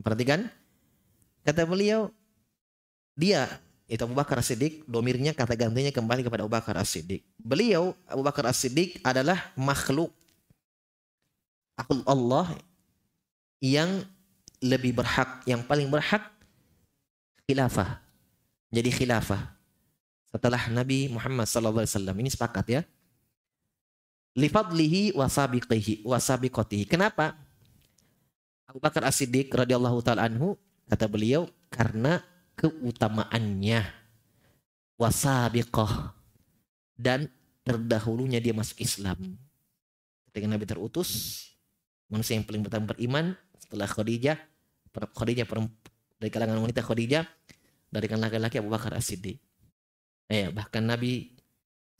[0.03, 0.51] Perhatikan
[1.47, 2.11] kata beliau
[3.15, 3.47] dia
[3.91, 7.27] itu Abu Bakar As-Siddiq domirnya kata gantinya kembali kepada Abu Bakar As-Siddiq.
[7.35, 10.15] Beliau Abu Bakar As-Siddiq adalah makhluk
[12.07, 12.55] Allah
[13.59, 14.07] yang
[14.63, 16.23] lebih berhak, yang paling berhak
[17.43, 17.99] khilafah.
[18.71, 19.59] Jadi khilafah
[20.31, 22.15] setelah Nabi Muhammad wasallam.
[22.15, 22.81] Ini sepakat ya.
[24.39, 26.87] Lifadlihi wasabiqihi wasabiqatihi.
[26.87, 27.35] Kenapa?
[28.71, 30.55] Abu Bakar As-Siddiq radhiyallahu taala anhu
[30.87, 32.23] kata beliau karena
[32.57, 33.83] keutamaannya.
[34.97, 36.13] Wasabiqah.
[36.97, 37.29] Dan
[37.65, 39.37] terdahulunya dia masuk Islam.
[40.29, 41.09] Ketika Nabi terutus,
[42.07, 44.37] manusia yang paling pertama beriman setelah Khadijah
[44.91, 45.47] Khadijah
[46.19, 47.23] dari kalangan wanita Khadijah
[47.91, 49.39] dari kalangan laki-laki Abu Bakar As-Siddiq.
[50.31, 51.31] Eh, bahkan Nabi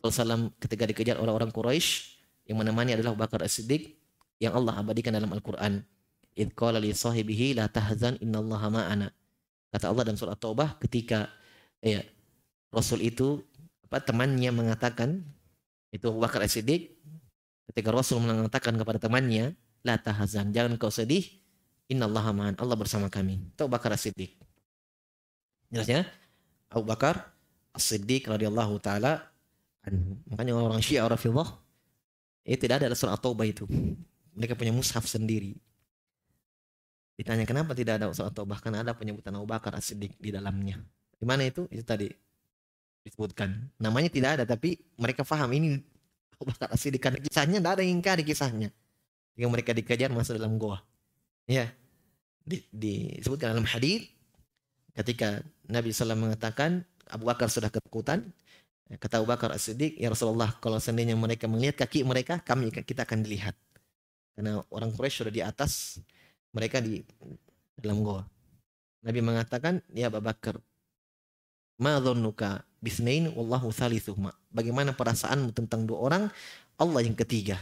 [0.04, 3.96] SAW ketika dikejar orang-orang Quraisy yang menemani adalah Abu Bakar As-Siddiq
[4.44, 5.84] yang Allah abadikan dalam Al-Quran.
[6.32, 9.12] Idh qala li sahibihi la tahzan innallaha ma'ana
[9.72, 11.32] kata Allah dalam surat Taubah ketika
[11.82, 12.04] ya
[12.72, 13.42] Rasul itu
[13.88, 15.24] apa temannya mengatakan
[15.92, 16.92] itu Abu Bakar As-Siddiq
[17.72, 21.24] ketika Rasul mengatakan kepada temannya la tahzan jangan kau sedih
[21.92, 22.56] Allah ma'an.
[22.56, 23.36] Allah bersama kami.
[23.52, 24.40] Itu Abu Bakar As-Siddiq.
[25.68, 26.08] Jelasnya
[26.72, 27.36] Abu Bakar
[27.76, 29.32] As-Siddiq radhiyallahu taala
[30.30, 31.58] Makanya orang Syiah Rafidhah
[32.46, 33.66] itu tidak ada surat Taubah itu.
[34.38, 35.58] Mereka punya mushaf sendiri.
[37.22, 38.58] Ditanya kenapa tidak ada surat Taubah?
[38.58, 40.82] Karena ada penyebutan Abu Bakar As-Siddiq di dalamnya.
[41.22, 41.70] Di mana itu?
[41.70, 42.10] Itu tadi
[43.06, 43.78] disebutkan.
[43.78, 45.78] Namanya tidak ada tapi mereka faham ini
[46.34, 48.74] Abu Bakar As-Siddiq karena kisahnya tidak ada yang ingkar di kisahnya.
[49.38, 50.82] Yang mereka dikejar masuk dalam goa.
[51.46, 51.70] Ya
[52.42, 54.10] di, disebutkan dalam hadis
[54.98, 58.34] ketika Nabi SAW mengatakan Abu Bakar sudah ketakutan
[58.98, 63.22] kata Abu Bakar As-Siddiq ya Rasulullah kalau seandainya mereka melihat kaki mereka kami kita akan
[63.22, 63.54] dilihat
[64.34, 66.02] karena orang Quraisy sudah di atas
[66.52, 67.04] mereka di
[67.80, 68.24] dalam goa
[69.02, 70.62] Nabi mengatakan ya Abu Bakar
[71.82, 76.24] ma dhannuka bisnain wallahu thalithuhuma bagaimana perasaanmu tentang dua orang
[76.78, 77.58] Allah yang ketiga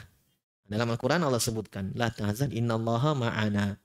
[0.68, 3.80] dalam Al-Quran Allah sebutkan la tahzan innallaha ma'ana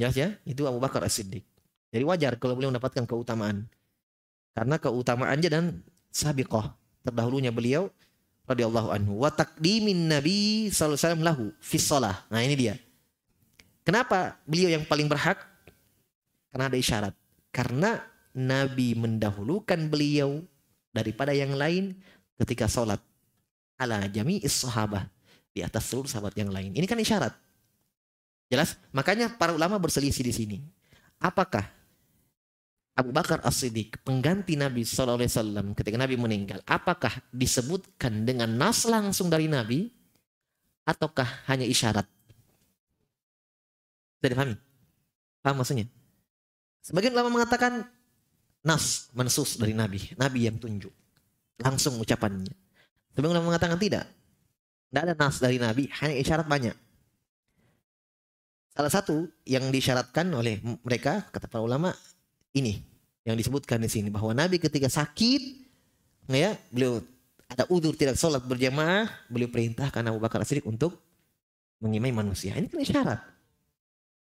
[0.00, 0.28] Jelas ya?
[0.48, 1.44] Itu Abu Bakar As-Siddiq.
[1.92, 3.68] Jadi wajar kalau beliau mendapatkan keutamaan.
[4.56, 5.64] Karena keutamaannya dan
[6.08, 6.72] sabiqah.
[7.04, 7.92] Terdahulunya beliau
[8.48, 9.20] radhiyallahu anhu.
[9.20, 11.78] Wa taqdimin Nabi sallallahu alaihi wasallam lahu fi.
[12.32, 12.74] Nah, ini dia.
[13.82, 15.42] Kenapa beliau yang paling berhak?
[16.54, 17.14] Karena ada isyarat.
[17.50, 17.98] Karena
[18.32, 20.40] Nabi mendahulukan beliau
[20.94, 21.96] daripada yang lain
[22.40, 23.00] ketika sholat
[23.76, 25.08] ala jami'is sahabah
[25.52, 26.72] di atas seluruh sahabat yang lain.
[26.72, 27.34] Ini kan isyarat.
[28.48, 28.76] Jelas?
[28.92, 30.58] Makanya para ulama berselisih di sini.
[31.18, 31.64] Apakah
[32.92, 39.48] Abu Bakar As-Siddiq pengganti Nabi SAW ketika Nabi meninggal, apakah disebutkan dengan nas langsung dari
[39.48, 39.88] Nabi
[40.84, 42.04] ataukah hanya isyarat?
[44.22, 44.54] Sudah dipahami?
[45.42, 45.90] Paham maksudnya?
[46.86, 47.82] Sebagian ulama mengatakan
[48.62, 50.94] nas mensus dari Nabi, Nabi yang tunjuk
[51.58, 52.54] langsung ucapannya.
[53.10, 54.06] Sebagian ulama mengatakan tidak.
[54.86, 56.76] Tidak ada nas dari Nabi, hanya isyarat banyak.
[58.78, 61.90] Salah satu yang disyaratkan oleh mereka kata para ulama
[62.54, 62.78] ini
[63.26, 65.42] yang disebutkan di sini bahwa Nabi ketika sakit
[66.30, 67.02] ya beliau
[67.50, 70.96] ada udur tidak sholat berjamaah beliau perintahkan Abu Bakar Siddiq untuk
[71.82, 73.20] mengimai manusia ini kan isyarat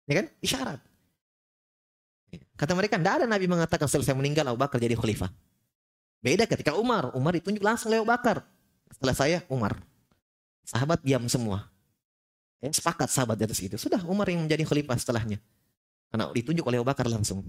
[0.09, 0.81] ya kan isyarat
[2.57, 5.29] kata mereka tidak ada Nabi mengatakan selesai meninggal Abu Bakar jadi khalifah
[6.25, 8.43] beda ketika Umar Umar ditunjuk langsung oleh Abu Bakar
[8.91, 9.79] setelah saya Umar
[10.65, 11.69] sahabat diam semua
[12.59, 13.79] Ya, sepakat sahabat di atas itu.
[13.79, 15.39] Sudah Umar yang menjadi khalifah setelahnya.
[16.11, 17.47] Karena ditunjuk oleh Abu Bakar langsung.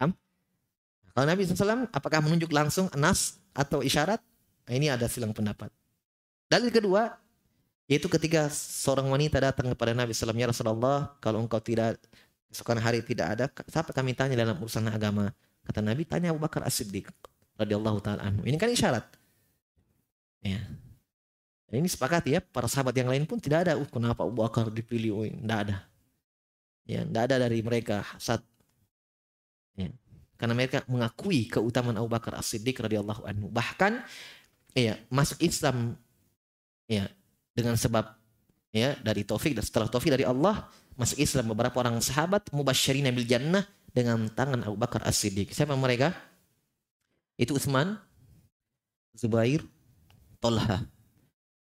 [0.00, 0.16] Paham?
[1.12, 4.22] Kalau Nabi SAW apakah menunjuk langsung nas atau isyarat?
[4.64, 5.68] Nah, ini ada silang pendapat.
[6.48, 7.12] Dalil kedua,
[7.90, 11.98] yaitu ketika seorang wanita datang kepada Nabi SAW, Ya Rasulullah, kalau engkau tidak,
[12.46, 15.34] keesokan hari tidak ada, siapa kami tanya dalam urusan agama?
[15.66, 17.10] Kata Nabi, tanya Abu Bakar As-Siddiq.
[17.60, 18.46] radhiyallahu ta'ala anhu.
[18.48, 19.04] Ini kan isyarat.
[20.40, 20.64] Ya.
[21.68, 23.76] Ini sepakat ya, para sahabat yang lain pun tidak ada.
[23.76, 25.10] Uh, kenapa Abu Bakar dipilih?
[25.12, 25.76] Oh, tidak ada.
[26.88, 28.40] Ya, tidak ada dari mereka hasad.
[29.76, 29.92] Ya.
[30.40, 33.52] Karena mereka mengakui keutamaan Abu Bakar As-Siddiq radhiyallahu anhu.
[33.52, 34.00] Bahkan
[34.72, 36.00] ya, masuk Islam
[36.88, 37.12] ya
[37.60, 38.16] dengan sebab
[38.72, 43.26] ya dari taufik dan setelah taufik dari Allah masuk Islam beberapa orang sahabat mubasyirin bil
[43.26, 45.50] jannah dengan tangan Abu Bakar As-Siddiq.
[45.50, 46.14] Siapa mereka?
[47.40, 47.98] Itu Utsman
[49.16, 49.64] Zubair,
[50.38, 50.86] Tolha,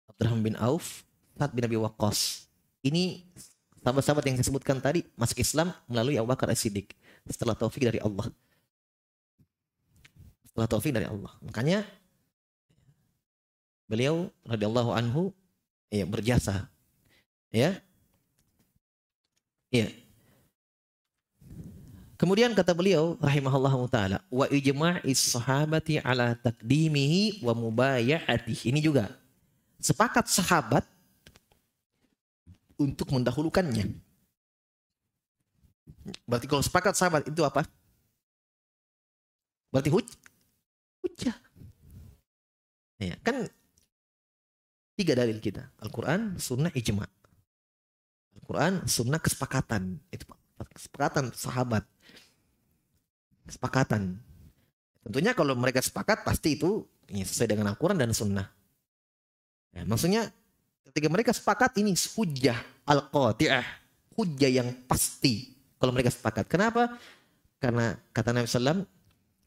[0.08, 1.03] Abdurrahman bin Auf,
[1.36, 2.47] Sa'ad bin Abi Waqqas.
[2.86, 3.25] Ini
[3.84, 6.95] sahabat-sahabat yang saya sebutkan tadi masuk Islam melalui Abu Bakar As-Siddiq
[7.27, 8.32] setelah taufik dari Allah.
[10.47, 11.34] Setelah taufik dari Allah.
[11.43, 11.84] Makanya
[13.89, 15.36] beliau radhiyallahu anhu
[15.93, 16.65] ya berjasa
[17.53, 17.77] ya
[19.69, 19.86] ya
[22.23, 28.71] Kemudian kata beliau rahimahullah taala wa ijma'is sahabati ala takdimihi wa mubaya'atihi.
[28.71, 29.12] Ini juga
[29.84, 30.88] sepakat sahabat
[32.79, 33.91] untuk mendahulukannya.
[36.23, 37.67] Berarti kalau sepakat sahabat itu apa?
[39.67, 40.08] Berarti huj
[41.03, 41.36] hujah.
[43.03, 43.51] Ya, kan
[44.93, 45.69] tiga dalil kita.
[45.82, 47.06] Al-Quran, sunnah, ijma.
[48.39, 49.97] Al-Quran, sunnah, kesepakatan.
[50.10, 50.29] Itu
[50.73, 51.84] kesepakatan sahabat
[53.47, 54.19] kesepakatan.
[55.03, 58.47] Tentunya kalau mereka sepakat pasti itu ya, sesuai dengan Al-Quran dan Sunnah.
[59.75, 60.32] Ya, maksudnya
[60.88, 63.84] ketika mereka sepakat ini hujah al-qati'ah.
[64.13, 66.45] Hujah yang pasti kalau mereka sepakat.
[66.47, 66.95] Kenapa?
[67.58, 68.86] Karena kata Nabi SAW,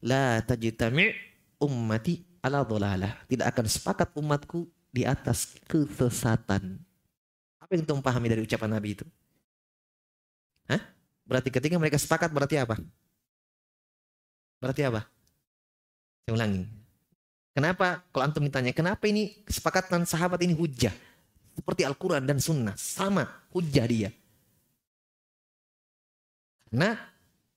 [0.03, 1.09] La tajitami'
[1.57, 3.25] ummati ala dholalah.
[3.25, 6.79] Tidak akan sepakat umatku di atas kesesatan.
[7.61, 9.05] Apa yang kamu pahami dari ucapan Nabi itu?
[10.71, 10.81] Hah?
[11.27, 12.79] Berarti ketika mereka sepakat berarti apa?
[14.63, 15.05] Berarti apa?
[16.23, 16.63] Saya ulangi.
[17.57, 20.93] Kenapa kalau antum ditanya, kenapa ini kesepakatan sahabat ini hujah?
[21.57, 22.77] Seperti Al-Quran dan Sunnah.
[22.77, 24.09] Sama hujah dia.
[26.69, 26.93] Karena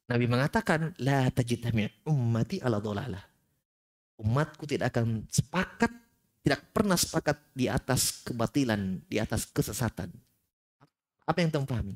[0.08, 3.20] Nabi mengatakan, La tajitami ummati ala dolalah.
[4.16, 5.92] Umatku tidak akan sepakat,
[6.40, 10.08] tidak pernah sepakat di atas kebatilan, di atas kesesatan.
[11.28, 11.94] Apa yang kamu pahami?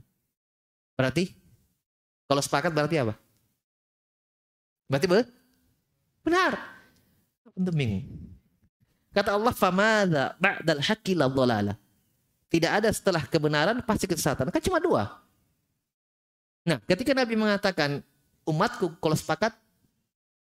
[0.94, 1.32] Berarti,
[2.28, 3.14] kalau sepakat berarti apa?
[4.88, 5.20] Berarti be?
[6.24, 6.56] benar.
[7.54, 8.04] Bingung.
[9.12, 11.28] Kata Allah, "Famada ba'dal haqqi la
[12.48, 14.50] Tidak ada setelah kebenaran pasti kesesatan.
[14.50, 15.22] Kan cuma dua.
[16.64, 18.00] Nah, ketika Nabi mengatakan
[18.46, 19.52] umatku kalau sepakat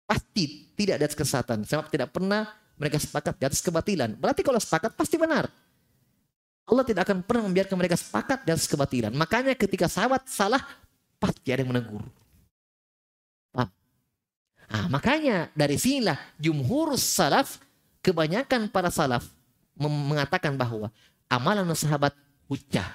[0.07, 1.67] pasti tidak ada kesesatan.
[1.67, 4.15] Sebab tidak pernah mereka sepakat di atas kebatilan.
[4.17, 5.49] Berarti kalau sepakat pasti benar.
[6.67, 9.15] Allah tidak akan pernah membiarkan mereka sepakat di atas kebatilan.
[9.15, 10.61] Makanya ketika sahabat salah,
[11.17, 12.03] pasti ada yang menegur.
[14.67, 17.62] Nah, makanya dari sinilah jumhur salaf,
[18.03, 19.31] kebanyakan para salaf
[19.79, 20.91] mengatakan bahwa
[21.31, 22.11] amalan sahabat
[22.51, 22.87] hujah.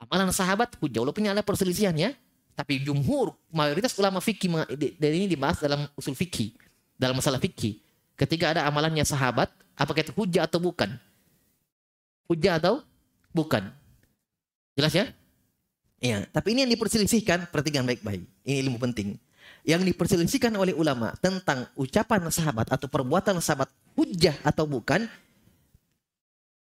[0.00, 2.16] Amalan sahabat hujah, walaupun ada perselisihan ya.
[2.56, 4.48] Tapi jumhur, mayoritas ulama fikih
[4.96, 6.56] dari ini dibahas dalam usul fikih,
[6.96, 7.80] dalam masalah fikih.
[8.16, 10.96] Ketika ada amalannya sahabat, apakah itu hujah atau bukan?
[12.28, 12.80] Hujah atau
[13.30, 13.68] bukan?
[14.76, 15.06] Jelas ya?
[16.00, 18.24] Iya, tapi ini yang diperselisihkan, perhatikan baik-baik.
[18.44, 19.16] Ini ilmu penting
[19.66, 23.66] yang diperselisihkan oleh ulama tentang ucapan sahabat atau perbuatan sahabat
[23.98, 25.10] hujah atau bukan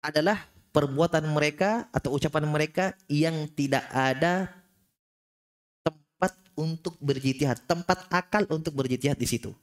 [0.02, 0.42] adalah
[0.74, 4.50] perbuatan mereka atau ucapan mereka yang tidak ada
[5.86, 9.54] tempat untuk berjihad, tempat akal untuk berjihad di situ.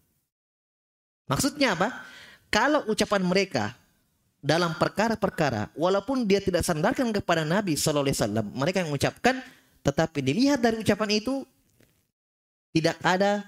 [1.30, 1.88] Maksudnya apa?
[2.52, 3.64] Kalau ucapan mereka
[4.42, 9.34] dalam perkara-perkara, walaupun dia tidak sandarkan kepada Nabi Shallallahu Alaihi Wasallam, mereka yang mengucapkan,
[9.86, 11.46] tetapi dilihat dari ucapan itu
[12.74, 13.46] tidak ada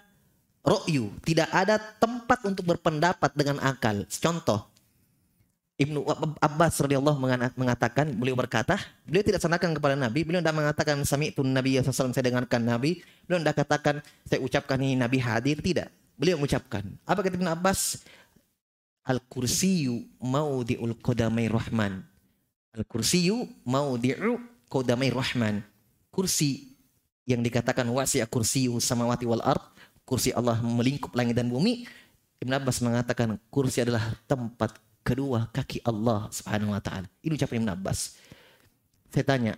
[0.64, 4.06] ro'yu, tidak ada tempat untuk berpendapat dengan akal.
[4.08, 4.64] Contoh,
[5.74, 6.06] Ibnu
[6.38, 7.18] Abbas radhiyallahu
[7.58, 12.14] mengatakan, beliau berkata, beliau tidak sanakan kepada Nabi, beliau tidak mengatakan sami itu Nabi SAW
[12.14, 15.90] saya dengarkan Nabi, beliau tidak katakan saya ucapkan ini Nabi hadir, tidak.
[16.14, 16.86] Beliau mengucapkan.
[17.02, 18.06] Apa kata Ibnu Abbas?
[19.04, 22.00] Al-kursiyu maudi'ul qadamai rahman.
[22.72, 24.38] Al-kursiyu maudi'u
[24.70, 25.60] qadamai rahman.
[26.08, 26.74] Kursi
[27.26, 29.60] yang dikatakan wasi'a kursiyu samawati wal ard,
[30.06, 31.84] kursi Allah melingkup langit dan bumi.
[32.40, 37.10] Ibn Abbas mengatakan kursi adalah tempat kedua kaki Allah Subhanahu wa taala.
[37.20, 38.16] Ini ucapan Ibn Abbas.
[39.12, 39.52] Saya tanya,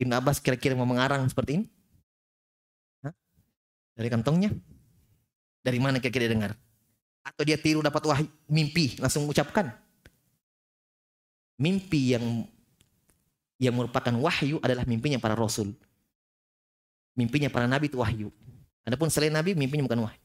[0.00, 1.66] Ibn Abbas kira-kira mau mengarang seperti ini?
[3.04, 3.14] Hah?
[3.96, 4.50] Dari kantongnya?
[5.60, 6.56] Dari mana kira-kira dengar?
[7.20, 9.72] Atau dia tiru dapat wahyu mimpi langsung ucapkan?
[11.60, 12.48] Mimpi yang
[13.60, 15.76] yang merupakan wahyu adalah mimpinya para rasul.
[17.12, 18.32] Mimpinya para nabi itu wahyu.
[18.88, 20.24] Adapun selain nabi mimpinya bukan wahyu.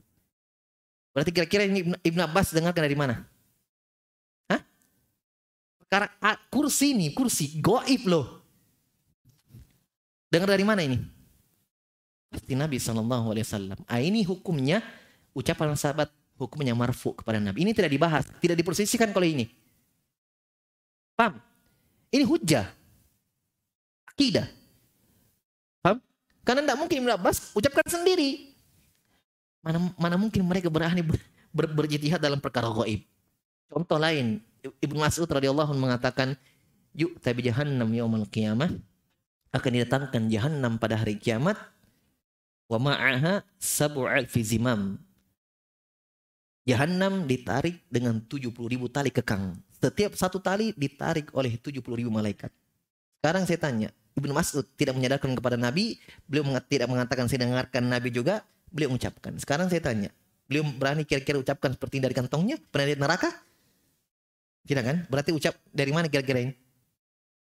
[1.11, 3.27] Berarti kira-kira ini Ibn Abbas dengarkan dari mana?
[4.47, 4.63] Hah?
[5.83, 6.07] Perkara
[6.47, 8.43] kursi ini, kursi goib loh.
[10.31, 10.99] Dengar dari mana ini?
[12.27, 13.79] Pasti Nabi Shallallahu Alaihi Wasallam.
[13.87, 14.83] Ah, ini hukumnya
[15.35, 16.09] ucapan sahabat
[16.39, 17.67] hukumnya marfu kepada Nabi.
[17.67, 19.51] Ini tidak dibahas, tidak diposisikan kalau ini.
[21.19, 21.37] Paham?
[22.09, 22.65] Ini hujah.
[24.15, 24.47] Akidah.
[26.45, 28.53] Karena tidak mungkin Ibn Abbas ucapkan sendiri.
[29.65, 31.17] Mana, mana mungkin mereka berani ber,
[31.73, 33.01] berjihad dalam perkara gaib.
[33.65, 36.37] Contoh lain, Ibnu Mas'ud radhiyallahu mengatakan,
[36.93, 38.69] "Yuk tabi jahannam yaumul qiyamah."
[39.49, 41.57] Akan didatangkan jahannam pada hari kiamat
[42.69, 45.01] wa ma'aha sab'al fi zimam.
[46.65, 49.53] Jahannam ditarik dengan 70 ribu tali kekang.
[49.77, 52.49] Setiap satu tali ditarik oleh 70 ribu malaikat.
[53.21, 58.09] Sekarang saya tanya, Ibnu Mas'ud tidak menyadarkan kepada Nabi, beliau tidak mengatakan saya dengarkan Nabi
[58.09, 58.41] juga,
[58.73, 59.37] beliau mengucapkan.
[59.37, 60.09] Sekarang saya tanya,
[60.49, 62.57] beliau berani kira-kira ucapkan seperti dari kantongnya?
[62.73, 63.29] Pernah lihat neraka?
[64.65, 64.97] Tidak kan?
[65.05, 66.53] Berarti ucap dari mana kira-kira ini?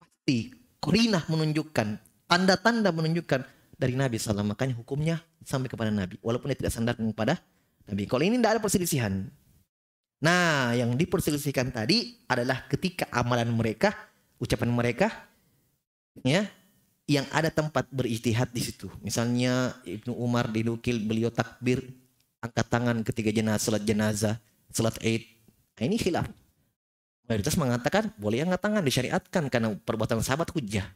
[0.01, 1.89] Pasti korinah menunjukkan,
[2.33, 3.45] tanda-tanda menunjukkan
[3.77, 4.41] dari Nabi SAW.
[4.41, 6.17] Makanya hukumnya sampai kepada Nabi.
[6.25, 7.37] Walaupun dia tidak sandarkan kepada
[7.89, 8.05] Nabi.
[8.07, 9.27] Kalau ini tidak ada perselisihan.
[10.23, 13.91] Nah, yang diperselisihkan tadi adalah ketika amalan mereka,
[14.39, 15.11] ucapan mereka
[16.23, 16.47] ya
[17.11, 18.87] yang ada tempat berijtihad di situ.
[19.03, 21.83] Misalnya Ibnu Umar dinukil beliau takbir
[22.39, 24.35] angkat tangan ketika jenazah salat jenazah,
[24.71, 25.27] salat Id.
[25.79, 26.31] Nah, ini khilaf.
[27.27, 30.87] Mayoritas mengatakan boleh angkat tangan disyariatkan karena perbuatan sahabat hujah.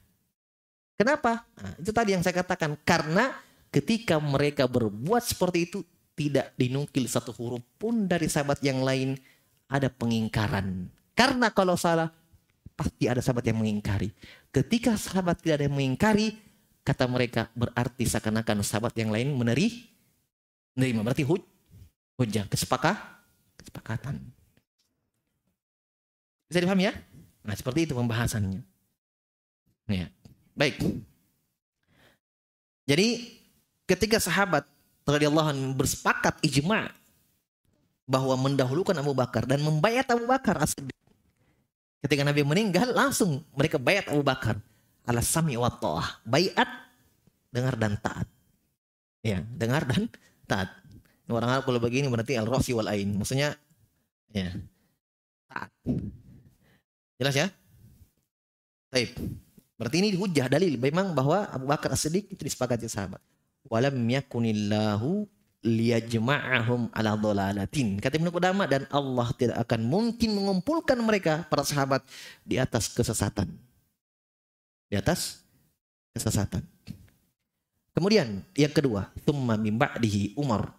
[0.94, 1.44] Kenapa?
[1.58, 3.34] Nah, itu tadi yang saya katakan karena
[3.74, 5.78] ketika mereka berbuat seperti itu
[6.16, 9.14] tidak dinukil satu huruf pun dari sahabat yang lain
[9.68, 10.88] ada pengingkaran.
[11.12, 12.08] Karena kalau salah
[12.72, 14.10] pasti ada sahabat yang mengingkari.
[14.48, 16.36] Ketika sahabat tidak ada yang mengingkari,
[16.80, 19.88] kata mereka berarti seakan-akan sahabat yang lain meneri,
[20.76, 21.00] menerima.
[21.04, 21.42] Berarti huj,
[22.16, 22.96] hujah, kesepakah,
[23.60, 24.20] kesepakatan.
[26.48, 26.94] Bisa dipahami ya?
[27.42, 28.60] Nah seperti itu pembahasannya.
[29.90, 30.08] Ya.
[30.56, 30.78] Baik.
[32.86, 33.34] Jadi
[33.86, 34.62] ketika sahabat
[35.06, 36.90] radhiyallahu anhu bersepakat ijma
[38.06, 40.74] bahwa mendahulukan Abu Bakar dan membayar Abu Bakar as
[42.06, 44.62] Ketika Nabi meninggal langsung mereka bayat Abu Bakar.
[45.06, 46.22] Ala sami wa ta'ah.
[46.22, 46.66] Bayat
[47.50, 48.26] dengar dan taat.
[49.26, 50.06] Ya, dengar dan
[50.46, 50.70] taat.
[51.26, 53.10] Orang Arab kalau begini berarti al-rasi wal ain.
[53.18, 53.58] Maksudnya
[54.30, 54.54] ya.
[55.50, 55.70] Taat.
[57.18, 57.46] Jelas ya?
[58.92, 59.18] Baik.
[59.74, 63.18] Berarti ini hujah dalil memang bahwa Abu Bakar As-Siddiq itu disepakati sahabat.
[63.66, 65.26] Walam yakunillahu
[65.66, 67.98] liyajma'ahum ala dhalalatin.
[67.98, 72.06] Kata Ibnu Qudamah dan Allah tidak akan mungkin mengumpulkan mereka para sahabat
[72.46, 73.50] di atas kesesatan.
[74.86, 75.42] Di atas
[76.14, 76.62] kesesatan.
[77.90, 80.70] Kemudian yang kedua, thumma min ba'dihi Umar.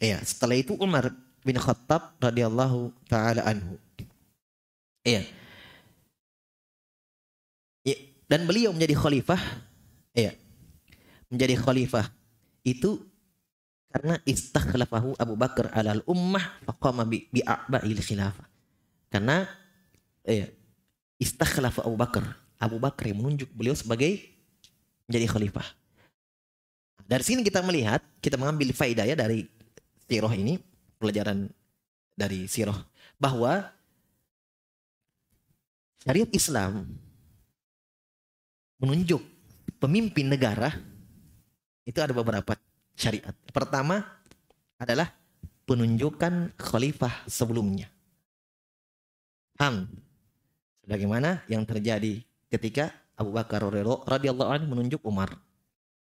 [0.00, 1.12] Iya, setelah itu Umar
[1.44, 3.76] bin Khattab radhiyallahu taala anhu.
[5.04, 5.26] Iya.
[7.84, 7.96] Ya,
[8.30, 9.42] dan beliau menjadi khalifah.
[10.16, 10.32] Iya.
[11.30, 12.10] Menjadi khalifah
[12.66, 13.00] itu
[13.90, 18.46] karena istakhlafahu Abu Bakar alal ummah faqama bi bi'aba'il khilafah.
[19.10, 19.46] Karena
[20.26, 20.54] eh,
[21.18, 22.38] istakhlafa Abu Bakar.
[22.60, 24.20] Abu Bakar yang menunjuk beliau sebagai
[25.10, 25.68] menjadi khalifah.
[27.10, 29.42] Dari sini kita melihat, kita mengambil faidah ya dari
[30.06, 30.62] sirah ini,
[31.00, 31.50] pelajaran
[32.14, 32.78] dari sirah
[33.18, 33.66] bahwa
[36.04, 36.86] syariat Islam
[38.78, 39.18] menunjuk
[39.82, 40.70] pemimpin negara
[41.84, 42.56] itu ada beberapa
[42.96, 43.32] syariat.
[43.50, 44.04] Pertama
[44.76, 45.12] adalah
[45.64, 47.88] penunjukan khalifah sebelumnya.
[49.60, 49.86] Ham.
[50.84, 53.62] Bagaimana yang terjadi ketika Abu Bakar
[54.08, 55.36] radhiyallahu anhu menunjuk Umar.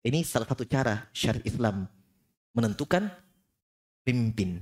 [0.04, 1.88] Ini salah satu cara syariat Islam
[2.56, 3.12] menentukan
[4.04, 4.60] pemimpin.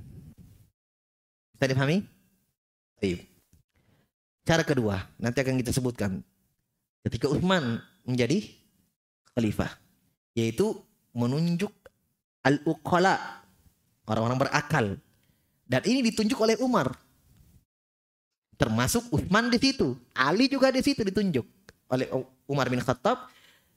[1.54, 2.02] Bisa dipahami?
[2.98, 3.26] Baik.
[4.42, 6.26] Cara kedua, nanti akan kita sebutkan.
[7.06, 8.46] Ketika Utsman menjadi
[9.38, 9.70] khalifah,
[10.34, 10.78] yaitu
[11.12, 11.72] menunjuk
[12.44, 13.46] al-uqala,
[14.08, 14.86] orang-orang berakal.
[15.68, 16.92] Dan ini ditunjuk oleh Umar.
[18.60, 19.96] Termasuk Uthman di situ.
[20.14, 21.46] Ali juga di situ ditunjuk
[21.90, 22.08] oleh
[22.46, 23.32] Umar bin Khattab.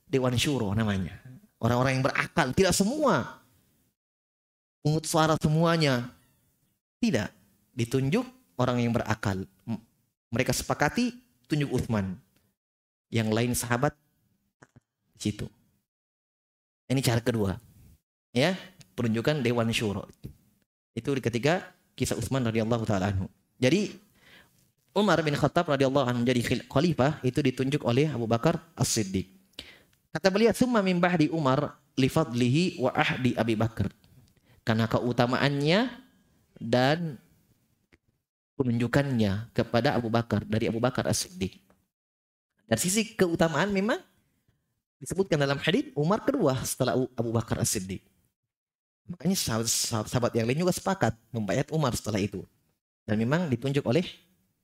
[0.04, 1.16] Dewan Syuro namanya.
[1.62, 2.52] Orang-orang yang berakal.
[2.52, 3.40] Tidak semua.
[4.84, 6.12] Pungut suara semuanya.
[7.00, 7.30] Tidak.
[7.72, 8.26] Ditunjuk
[8.60, 9.48] orang yang berakal.
[10.28, 11.14] Mereka sepakati
[11.48, 12.18] tunjuk Uthman.
[13.08, 13.94] Yang lain sahabat
[15.16, 15.46] di situ.
[16.88, 17.56] Ini cara kedua
[18.34, 18.58] ya
[18.98, 20.04] penunjukan Dewan Syuro.
[20.94, 23.30] Itu ketika kisah Utsman radhiyallahu taala anhu.
[23.62, 23.94] Jadi
[24.94, 29.26] Umar bin Khattab radhiyallahu anhu menjadi khalifah itu ditunjuk oleh Abu Bakar As-Siddiq.
[30.14, 33.90] Kata beliau, "Summa min ba'di Umar li fadlihi wa ahdi Abi Bakar."
[34.62, 35.90] Karena keutamaannya
[36.62, 37.18] dan
[38.54, 41.58] penunjukannya kepada Abu Bakar dari Abu Bakar As-Siddiq.
[42.70, 43.98] Dari sisi keutamaan memang
[45.04, 48.00] disebutkan dalam hadis Umar kedua setelah Abu Bakar As-Siddiq.
[49.04, 49.68] Makanya sahabat,
[50.08, 52.40] sahabat yang lain juga sepakat membayar Umar setelah itu.
[53.04, 54.08] Dan memang ditunjuk oleh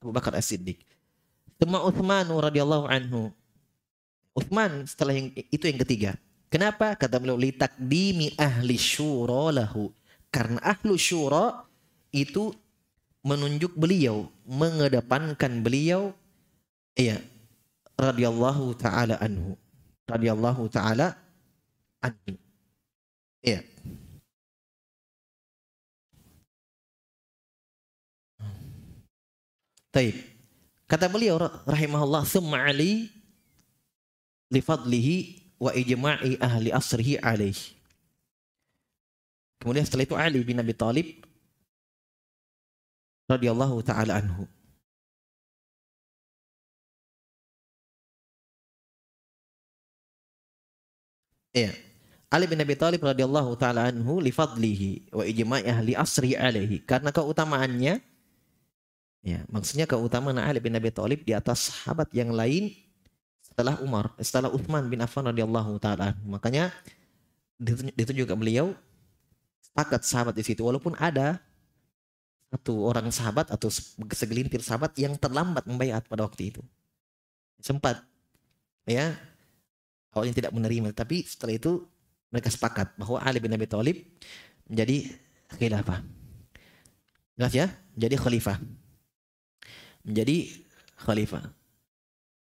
[0.01, 0.81] Abu Bakar As-Siddiq.
[1.61, 3.29] Tuma Uthman radhiyallahu anhu.
[4.33, 6.11] Uthman setelah yang itu yang ketiga.
[6.49, 6.97] Kenapa?
[6.97, 9.93] Kata beliau litakdimi ahli syura lahu.
[10.33, 11.69] Karena ahlu syura
[12.09, 12.57] itu
[13.21, 16.17] menunjuk beliau, mengedepankan beliau
[16.97, 17.21] iya
[18.01, 19.55] radhiyallahu taala anhu.
[20.11, 21.15] Radhiyallahu taala
[22.03, 22.35] anhu.
[23.41, 23.63] Iya.
[29.91, 30.17] Taib.
[30.91, 33.11] Kata beliau rahimahullah summa ali
[34.51, 35.17] li fadlihi
[35.63, 37.79] wa ijma'i ahli asrihi alaihi.
[39.61, 41.21] Kemudian setelah itu Ali bin Abi Thalib
[43.29, 44.49] radhiyallahu taala anhu.
[51.51, 51.75] Iya.
[52.31, 56.79] Ali bin Abi Thalib radhiyallahu taala anhu li fadlihi wa ijma'i ahli asri alaihi.
[56.87, 57.99] Karena keutamaannya
[59.21, 62.71] ya maksudnya keutamaan Ali bin Abi Thalib di atas sahabat yang lain
[63.43, 66.73] setelah Umar setelah Uthman bin Affan radhiyallahu taala makanya
[67.99, 68.73] itu juga beliau
[69.61, 70.63] sepakat sahabat di situ.
[70.63, 71.43] Walaupun ada
[72.51, 73.71] satu orang sahabat atau
[74.11, 76.63] segelintir sahabat yang terlambat membayar pada waktu itu.
[77.63, 78.03] Sempat
[78.89, 79.15] ya
[80.15, 81.87] awalnya tidak menerima tapi setelah itu
[82.31, 84.07] mereka sepakat bahwa Ali bin Abi Thalib
[84.71, 85.11] menjadi
[85.59, 85.99] khilafah.
[87.35, 87.67] Jelas ya?
[87.99, 88.57] Menjadi khalifah.
[90.07, 90.37] Menjadi
[91.03, 91.45] khalifah.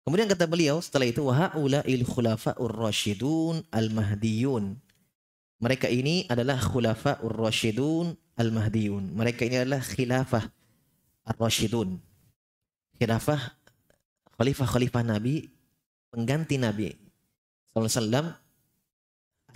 [0.03, 4.75] Kemudian kata beliau setelah itu wahaula il khulafaur rasyidun al mahdiyun.
[5.63, 9.15] Mereka ini adalah khulafaur rasyidun al mahdiyun.
[9.15, 10.51] Mereka ini adalah khilafah
[11.27, 11.99] ar-rasyidun.
[12.97, 13.41] Khilafah
[14.39, 15.51] khalifah-khalifah Nabi
[16.09, 17.06] pengganti Nabi
[17.85, 18.33] SAW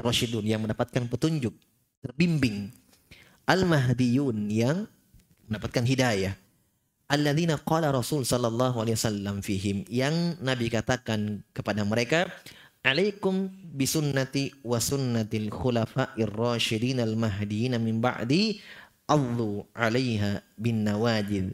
[0.01, 1.53] Rasyidun yang mendapatkan petunjuk,
[2.01, 2.73] terbimbing.
[3.45, 4.89] Al-Mahdiyun yang
[5.49, 6.33] mendapatkan hidayah.
[7.11, 12.31] Alladzina qala Rasul sallallahu alaihi wasallam fihim yang Nabi katakan kepada mereka
[12.81, 13.45] Alaikum
[13.77, 18.57] bisunnati wa sunnatil khulafa'ir rasyidin al-mahdiyina min ba'di
[19.05, 21.53] allu 'alaiha bin nawajid.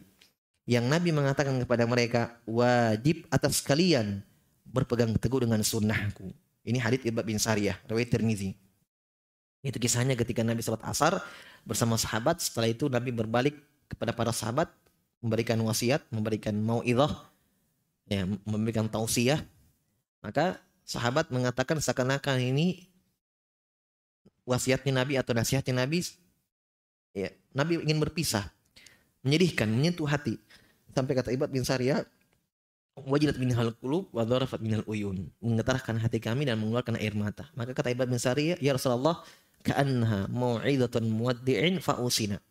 [0.63, 4.24] Yang Nabi mengatakan kepada mereka wajib atas kalian
[4.63, 6.32] berpegang teguh dengan sunnahku
[6.68, 8.51] ini hadits Ibad bin Sariyah, riwayat Tirmizi.
[9.63, 11.24] Itu kisahnya ketika Nabi salat asar
[11.63, 12.43] bersama sahabat.
[12.43, 13.55] Setelah itu Nabi berbalik
[13.88, 14.68] kepada para sahabat
[15.24, 17.24] memberikan wasiat, memberikan mauidhah,
[18.11, 19.39] ya, memberikan tausiah.
[20.20, 22.91] Maka sahabat mengatakan seakan-akan ini
[24.43, 26.03] wasiatnya Nabi atau nasihatnya Nabi
[27.15, 28.51] ya, Nabi ingin berpisah.
[29.24, 30.39] Menyedihkan, menyentuh hati.
[30.91, 32.03] Sampai kata Ibad bin Sariyah,
[33.05, 35.29] wajilat minhal qulub wa dharafat minal uyun.
[35.43, 37.45] Menggetarkan hati kami dan mengeluarkan air mata.
[37.53, 39.21] Maka kata bin Sari ya Rasulullah
[39.61, 42.41] ka'annaha mau'izatun muwaddi'in fa'usina.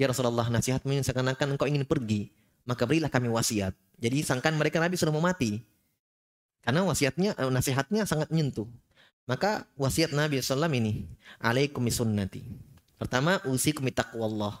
[0.00, 2.32] Ya Rasulullah nasihatmu seakan-akan engkau ingin pergi
[2.64, 3.74] maka berilah kami wasiat.
[4.00, 5.60] Jadi sangkan mereka Nabi sudah mau mati.
[6.60, 8.68] Karena wasiatnya eh, nasihatnya sangat menyentuh.
[9.28, 11.06] Maka wasiat Nabi SAW ini
[11.38, 12.42] alaikum sunnati
[13.00, 14.60] pertama usikum taqwallah.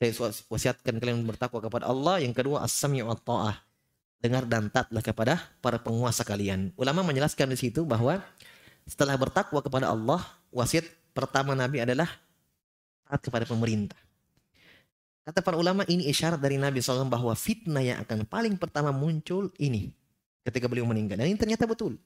[0.00, 2.20] Saya wasiatkan kalian bertakwa kepada Allah.
[2.20, 3.56] Yang kedua as-sami' wa ta'ah
[4.20, 6.72] dengar dan taatlah kepada para penguasa kalian.
[6.74, 8.20] Ulama menjelaskan di situ bahwa
[8.84, 10.20] setelah bertakwa kepada Allah,
[10.52, 10.84] wasiat
[11.16, 12.08] pertama Nabi adalah
[13.08, 13.98] taat kepada pemerintah.
[15.24, 19.48] Kata para ulama ini isyarat dari Nabi SAW bahwa fitnah yang akan paling pertama muncul
[19.56, 19.88] ini
[20.44, 21.16] ketika beliau meninggal.
[21.16, 21.96] Dan ini ternyata betul.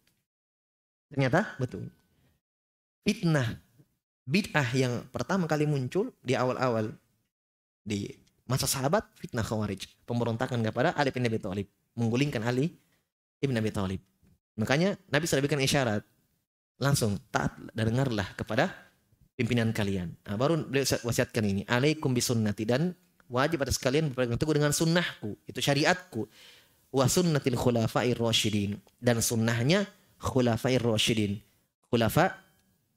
[1.11, 1.91] Ternyata betul.
[3.03, 3.59] Fitnah
[4.23, 6.95] bid'ah yang pertama kali muncul di awal-awal
[7.83, 8.13] di
[8.49, 12.73] masa sahabat fitnah khawarij pemberontakan kepada Ali bin Abi Thalib menggulingkan Ali
[13.45, 14.01] ibn Abi Thalib.
[14.59, 16.03] Makanya Nabi sudah berikan isyarat
[16.83, 18.73] langsung taat dan dengarlah kepada
[19.39, 20.19] pimpinan kalian.
[20.27, 22.91] Nah, baru beliau wasiatkan ini, alaikum bisunnati dan
[23.31, 26.27] wajib atas kalian berpegang teguh dengan sunnahku, itu syariatku.
[26.91, 29.87] Wa sunnatil khulafair rasyidin dan sunnahnya
[30.19, 31.39] khulafair rasyidin.
[31.89, 32.49] Khulafa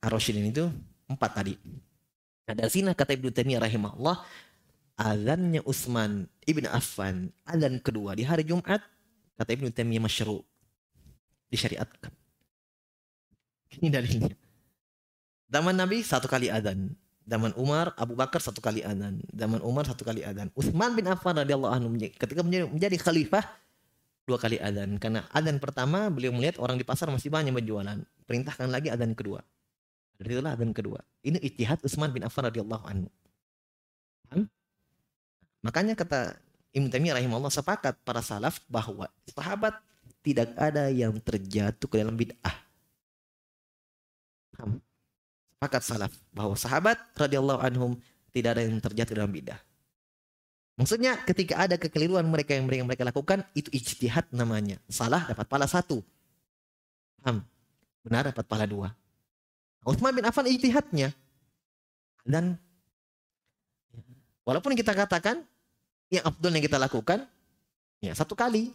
[0.01, 0.65] ar-rasyidin itu
[1.07, 1.53] empat tadi.
[2.47, 4.15] Nah, dari sini kata Ibnu Taimiyah rahimahullah,
[5.01, 8.85] azannya Utsman ibn Affan, azan kedua di hari Jumat,
[9.41, 10.45] kata Ibnu Taimiyah masyru,
[11.49, 12.13] disyariatkan.
[13.81, 14.35] Ini dalilnya.
[15.51, 16.93] Zaman Nabi satu kali azan.
[17.23, 19.23] Zaman Umar, Abu Bakar satu kali azan.
[19.31, 20.51] Zaman Umar satu kali azan.
[20.51, 23.43] Utsman bin Affan radhiyallahu anhu ketika menjadi, khalifah
[24.27, 24.99] dua kali azan.
[24.99, 27.99] Karena azan pertama beliau melihat orang di pasar masih banyak berjualan.
[28.27, 29.39] Perintahkan lagi azan kedua.
[30.19, 30.99] Dari itulah azan kedua.
[31.23, 33.09] Ini ijtihad Utsman bin Affan radhiyallahu anhu.
[35.62, 36.38] Makanya kata
[36.74, 39.78] Ibnu Taimiyah rahimahullah sepakat para salaf bahwa sahabat
[40.26, 42.55] tidak ada yang terjatuh ke dalam bid'ah.
[45.57, 47.91] Sepakat salaf bahwa sahabat radhiyallahu anhum
[48.34, 49.59] tidak ada yang terjatuh dalam bid'ah.
[50.80, 54.82] Maksudnya ketika ada kekeliruan mereka yang mereka, mereka lakukan itu ijtihad namanya.
[54.89, 56.01] Salah dapat pala satu.
[57.22, 57.45] Paham?
[58.01, 58.89] Benar dapat pala dua.
[59.86, 61.14] Utsman bin Affan ijtihadnya
[62.26, 62.57] dan
[64.47, 65.45] Walaupun kita katakan
[66.09, 67.23] yang abdul yang kita lakukan
[68.01, 68.73] ya satu kali,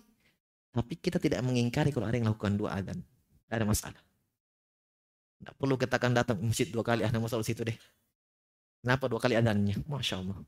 [0.71, 3.01] tapi kita tidak mengingkari kalau ada yang lakukan dua adzan.
[3.01, 4.03] Tidak ada masalah.
[5.37, 7.77] Tidak perlu kita akan datang masjid dua kali, ah masalah situ deh.
[8.81, 9.75] Kenapa dua kali adanya?
[9.85, 10.39] Masya Allah.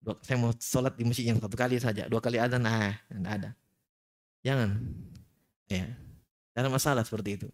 [0.00, 3.32] Dua, saya mau sholat di masjid yang satu kali saja, dua kali adzan, nah, tidak
[3.42, 3.50] ada.
[4.46, 4.70] Jangan.
[5.66, 5.86] Ya.
[5.90, 7.48] Tidak ada masalah seperti itu.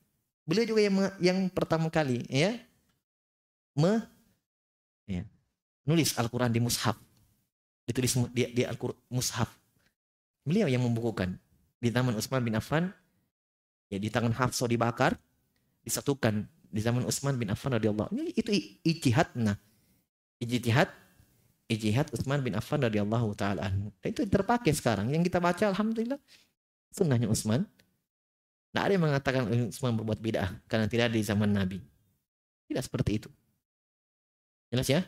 [0.44, 2.58] Beliau juga yang yang pertama kali ya
[3.78, 4.02] me
[5.88, 6.98] nulis Al-Qur'an di mushaf.
[7.86, 9.48] Ditulis di, di Al-Qur'an mushaf.
[10.42, 11.38] Beliau yang membukukan
[11.78, 12.90] di zaman Utsman bin Affan
[13.90, 15.18] ya di tangan Hafsah dibakar
[15.82, 18.50] disatukan di zaman Utsman bin Affan radhiyallahu ini itu
[18.86, 19.58] ijtihad nah
[20.38, 20.88] ijtihad
[21.66, 26.18] ijtihad Utsman bin Affan radhiyallahu taala anhu itu terpakai sekarang yang kita baca alhamdulillah
[26.94, 27.66] sunnahnya Utsman
[28.72, 31.76] tidak ada yang mengatakan Utsman berbuat bid'ah karena tidak ada di zaman Nabi.
[32.72, 33.28] Tidak seperti itu.
[34.72, 35.04] Jelas ya?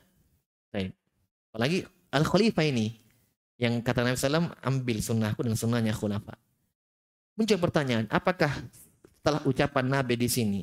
[1.55, 2.99] Apalagi Al-Khalifah ini
[3.59, 6.35] yang kata Nabi SAW ambil sunnahku dan sunnahnya khulafa.
[7.39, 8.51] Muncul pertanyaan, apakah
[9.03, 10.63] setelah ucapan Nabi di sini,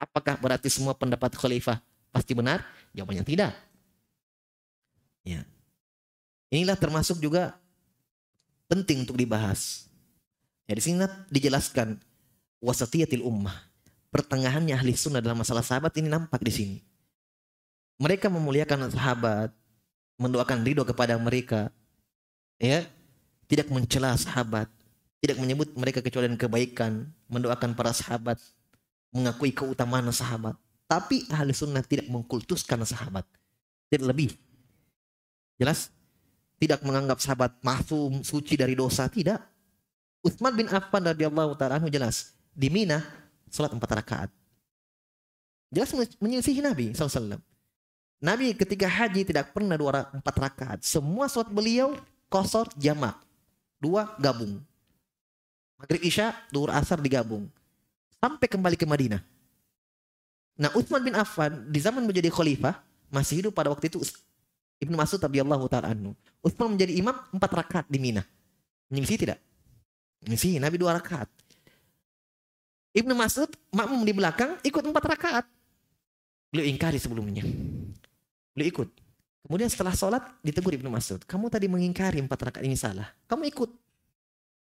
[0.00, 1.80] apakah berarti semua pendapat khalifah
[2.12, 2.64] pasti benar?
[2.96, 3.52] Jawabannya tidak.
[5.24, 5.44] Ya.
[6.52, 7.56] Inilah termasuk juga
[8.68, 9.90] penting untuk dibahas.
[10.64, 12.00] Ya, di sini dijelaskan
[12.64, 13.68] wasatiyatil ummah.
[14.08, 16.78] Pertengahannya ahli sunnah dalam masalah sahabat ini nampak di sini.
[17.96, 19.50] Mereka memuliakan sahabat,
[20.20, 21.72] mendoakan ridho kepada mereka,
[22.60, 22.84] ya,
[23.48, 24.68] tidak mencela sahabat,
[25.24, 28.36] tidak menyebut mereka kecuali kebaikan, mendoakan para sahabat,
[29.12, 30.56] mengakui keutamaan sahabat.
[30.86, 33.24] Tapi ahli sunnah tidak mengkultuskan sahabat,
[33.88, 34.30] tidak lebih.
[35.56, 35.90] Jelas?
[36.56, 39.40] Tidak menganggap sahabat mahfum, suci dari dosa, tidak.
[40.24, 43.04] Utsman bin Affan radhiyallahu taala jelas di Mina
[43.52, 44.30] sholat empat rakaat.
[45.70, 45.92] Jelas
[46.22, 47.36] menyelisihi Nabi SAW.
[48.16, 50.78] Nabi ketika haji tidak pernah dua empat rakaat.
[50.80, 51.92] Semua sholat beliau
[52.32, 53.16] kosor jamak.
[53.76, 54.56] Dua gabung.
[55.76, 57.44] Maghrib Isya, duhur asar digabung.
[58.16, 59.20] Sampai kembali ke Madinah.
[60.56, 62.80] Nah Utsman bin Affan di zaman menjadi khalifah
[63.12, 64.00] masih hidup pada waktu itu
[64.80, 66.16] Ibnu Mas'ud radhiyallahu taala anhu.
[66.40, 68.24] Utsman menjadi imam empat rakaat di Mina.
[68.88, 69.38] Menyelisihi tidak?
[70.24, 71.28] Menyelisihi Nabi dua rakaat.
[72.96, 75.44] Ibnu Mas'ud makmum di belakang ikut empat rakaat.
[76.48, 77.44] Beliau ingkari sebelumnya.
[78.56, 78.88] Beliau ikut.
[79.44, 81.20] Kemudian setelah sholat ditegur Ibnu Mas'ud.
[81.22, 83.12] Kamu tadi mengingkari empat rakaat ini salah.
[83.28, 83.70] Kamu ikut.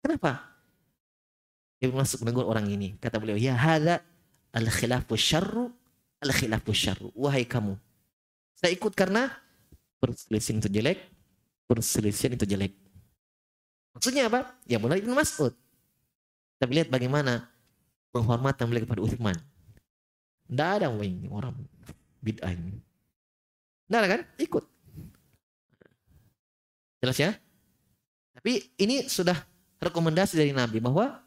[0.03, 0.45] Kenapa?
[1.79, 2.99] Ibnu Mas'ud menegur orang ini.
[2.99, 4.03] Kata beliau, ya hada
[4.51, 5.71] al khilafu syarru
[6.21, 7.09] al khilafu syarru.
[7.15, 7.79] Wahai kamu.
[8.59, 9.31] Saya ikut karena
[10.03, 10.99] perselisihan itu jelek,
[11.71, 12.75] perselisihan itu jelek.
[13.95, 14.53] Maksudnya apa?
[14.67, 15.55] Ya mulai Ibnu Mas'ud.
[16.59, 17.47] Tapi lihat bagaimana
[18.11, 19.39] penghormatan beliau kepada Uthman.
[20.45, 21.57] Tidak ada orang
[22.21, 22.85] bid'ah ini.
[23.89, 24.21] Ada kan?
[24.41, 24.65] Ikut.
[27.05, 27.31] Jelas ya?
[28.33, 29.37] Tapi ini sudah
[29.81, 31.25] rekomendasi dari Nabi bahwa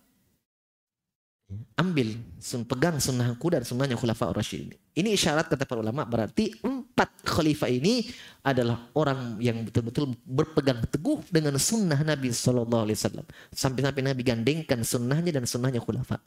[1.79, 2.19] ambil
[2.67, 4.75] pegang sunnahku dan sunnahnya khulafa Rasyidin.
[4.97, 8.11] Ini isyarat kata para ulama berarti empat khalifah ini
[8.43, 14.83] adalah orang yang betul-betul berpegang teguh dengan sunnah Nabi Shallallahu Alaihi Wasallam sampai-sampai Nabi gandengkan
[14.83, 16.19] sunnahnya dan sunnahnya khulafa.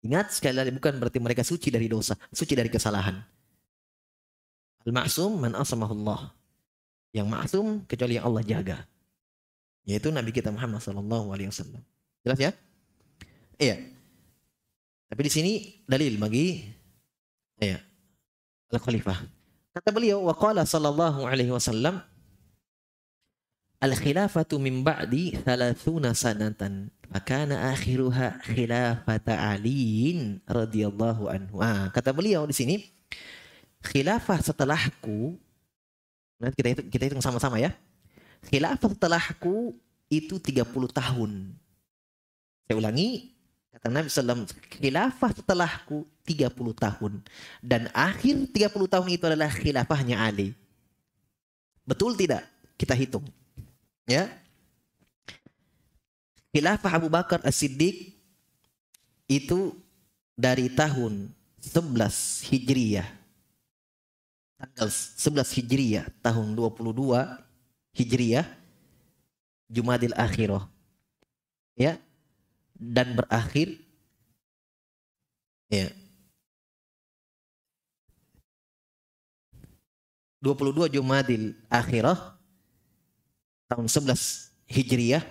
[0.00, 3.20] Ingat sekali lagi bukan berarti mereka suci dari dosa, suci dari kesalahan.
[4.86, 6.32] Al-ma'sum man asamahullah.
[7.10, 8.78] Yang ma'sum kecuali yang Allah jaga.
[9.84, 11.82] Yaitu Nabi kita Muhammad sallallahu alaihi wasallam.
[12.22, 12.50] Jelas ya?
[13.60, 13.76] Iya.
[15.10, 15.52] Tapi di sini
[15.84, 16.62] dalil bagi
[17.58, 17.82] iya.
[18.70, 19.18] Al-Khalifah.
[19.74, 22.02] Kata beliau, wa qala sallallahu alaihi wasallam,
[23.80, 26.92] Al-khilafatu min ba'di 30 sanatan.
[27.08, 31.64] Fakana akhiruha khilafata Aliin radhiyallahu anhu.
[31.64, 32.76] Ah, kata beliau di sini
[33.84, 35.36] khilafah setelahku
[36.56, 37.76] kita hitung, kita hitung sama-sama ya.
[38.48, 39.76] Khilafah setelahku
[40.08, 41.52] itu 30 tahun.
[42.64, 43.36] Saya ulangi,
[43.76, 44.48] kata Nabi SAW,
[44.80, 47.12] khilafah setelahku 30 tahun.
[47.60, 50.56] Dan akhir 30 tahun itu adalah khilafahnya Ali.
[51.84, 52.48] Betul tidak?
[52.80, 53.28] Kita hitung.
[54.08, 54.32] Ya,
[56.50, 58.10] Khilafah Abu Bakar As-Siddiq
[59.30, 59.70] itu
[60.34, 61.30] dari tahun
[61.62, 63.19] 11 Hijriyah.
[64.60, 67.16] Tanggal 11 Hijriyah tahun 22
[67.96, 68.44] Hijriyah
[69.72, 70.68] Jumadil Akhirah.
[71.80, 71.96] Ya.
[72.76, 73.76] Dan berakhir
[75.72, 75.88] ya
[80.44, 82.36] 22 Jumadil Akhirah
[83.68, 85.24] tahun 11 Hijriyah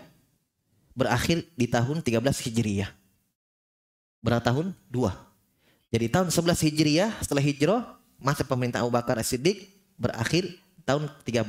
[0.94, 2.90] berakhir di tahun 13 Hijriyah.
[4.22, 4.74] Berapa tahun?
[4.90, 5.14] Dua.
[5.90, 10.48] Jadi tahun 11 Hijriyah setelah hijrah masa pemerintah Abu Bakar As-Siddiq berakhir
[10.84, 11.48] tahun 13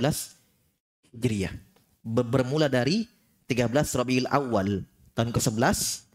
[1.14, 1.55] Hijriah.
[2.03, 3.05] Bermula dari
[3.51, 6.09] 13 Rabiul Awal tahun ke-11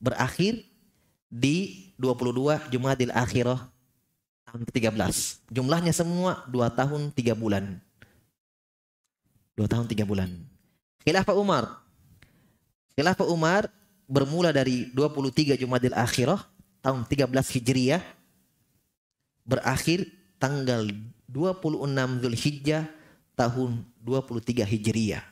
[0.00, 0.64] berakhir
[1.28, 3.68] di 22 Jumadil Akhirah
[4.48, 5.46] tahun ke-13.
[5.52, 7.78] Jumlahnya semua 2 tahun 3 bulan.
[9.54, 10.30] 2 tahun 3 bulan.
[11.04, 11.64] Khilafah Umar.
[12.96, 13.68] Khilafah Umar
[14.10, 16.42] bermula dari 23 Jumadil Akhirah
[16.82, 18.02] tahun 13 Hijriah
[19.44, 20.08] berakhir
[20.40, 20.88] tanggal
[21.28, 22.84] 26 Zulhijjah
[23.38, 25.24] tahun 23 Hijriah.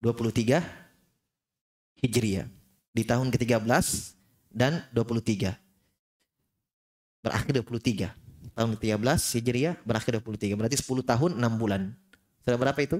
[0.00, 0.64] 23
[2.00, 2.48] Hijriah
[2.90, 3.86] di tahun ke-13
[4.50, 5.54] dan 23.
[7.20, 8.10] Berakhir 23.
[8.56, 10.56] Tahun ke-13 Hijriah berakhir 23.
[10.56, 11.92] Berarti 10 tahun 6 bulan.
[12.42, 12.98] Sudah berapa itu?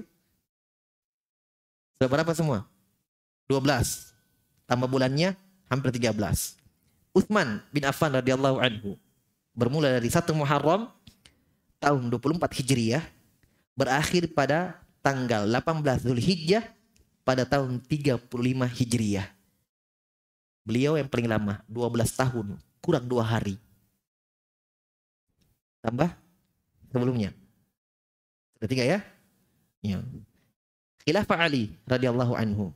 [1.97, 2.69] Sudah berapa semua?
[3.49, 3.61] 12.
[4.69, 5.35] Tambah bulannya
[5.67, 6.15] hampir 13.
[7.11, 8.95] Uthman bin Affan radhiyallahu anhu
[9.51, 10.87] bermula dari 1 Muharram
[11.81, 13.03] tahun 24 Hijriah
[13.75, 16.63] berakhir pada tanggal 18 Zulhijjah
[17.25, 18.29] pada tahun 35
[18.77, 19.27] Hijriah.
[20.61, 22.47] Beliau yang paling lama 12 tahun
[22.81, 23.57] kurang dua hari.
[25.81, 26.13] Tambah
[26.93, 27.33] sebelumnya.
[28.57, 28.99] Sudah tiga ya?
[29.81, 29.97] Ya.
[31.01, 32.69] Khilafah Ali radhiyallahu anhu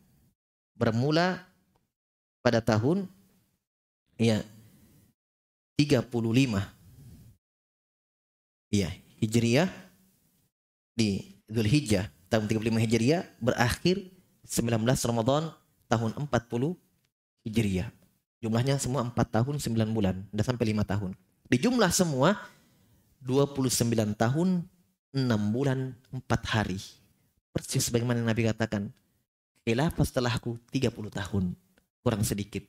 [0.74, 1.46] bermula
[2.42, 3.06] pada tahun
[4.18, 4.42] ya
[5.76, 6.76] 35
[8.74, 8.90] Iya,
[9.24, 9.70] Hijriah
[10.96, 14.12] di Zulhijjah tahun 35 Hijriah berakhir
[14.44, 15.54] 19 Ramadan
[15.88, 16.76] tahun 40
[17.46, 17.90] Hijriah.
[18.44, 21.12] Jumlahnya semua 4 tahun 9 bulan, udah sampai 5 tahun.
[21.46, 22.36] Di jumlah semua
[23.24, 24.50] 29 tahun
[25.16, 26.82] 6 bulan 4 hari.
[27.56, 28.92] Persis sebagaimana Nabi katakan,
[29.64, 31.56] khilafah setelahku 30 tahun,
[32.04, 32.66] kurang sedikit.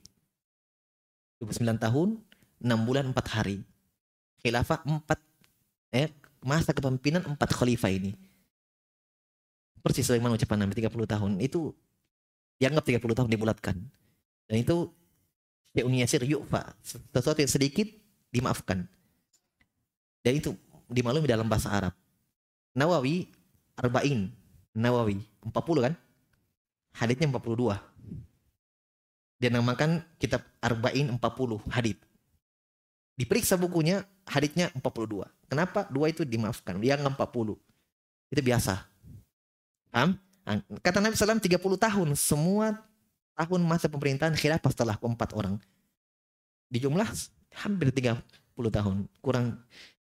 [1.43, 2.09] 29 tahun
[2.61, 3.61] 6 bulan 4 hari.
[4.41, 5.03] Khilafah 4
[5.97, 6.11] eh,
[6.45, 8.15] masa kepemimpinan empat khalifah ini.
[9.83, 11.31] Persis sebagaimana ucapan Nabi 30 tahun.
[11.43, 11.75] Itu
[12.63, 13.77] dianggap 30 tahun dibulatkan.
[14.47, 14.91] Dan itu
[15.77, 16.73] Syai'un yasir yu'fa.
[16.83, 17.85] Sesuatu yang sedikit
[18.33, 18.89] dimaafkan.
[20.25, 20.57] Dan itu
[20.89, 21.95] dimaklumi dalam bahasa Arab.
[22.73, 23.29] Nawawi
[23.77, 24.33] arba'in.
[24.73, 25.95] Nawawi 40 kan?
[26.97, 27.77] Haditnya 42.
[29.37, 31.21] Dia namakan kitab arba'in 40
[31.69, 32.01] hadit.
[33.17, 35.25] Diperiksa bukunya, haditnya 42.
[35.49, 35.89] Kenapa?
[35.89, 36.77] Dua itu dimaafkan.
[36.77, 37.57] Nggak 40.
[38.29, 38.85] Itu biasa.
[39.89, 40.21] Paham?
[40.85, 42.09] Kata Nabi SAW 30 tahun.
[42.13, 42.77] Semua
[43.33, 45.57] tahun masa pemerintahan khilafah setelah empat orang.
[46.69, 47.09] Di jumlah
[47.65, 48.21] hampir 30
[48.69, 49.09] tahun.
[49.25, 49.65] Kurang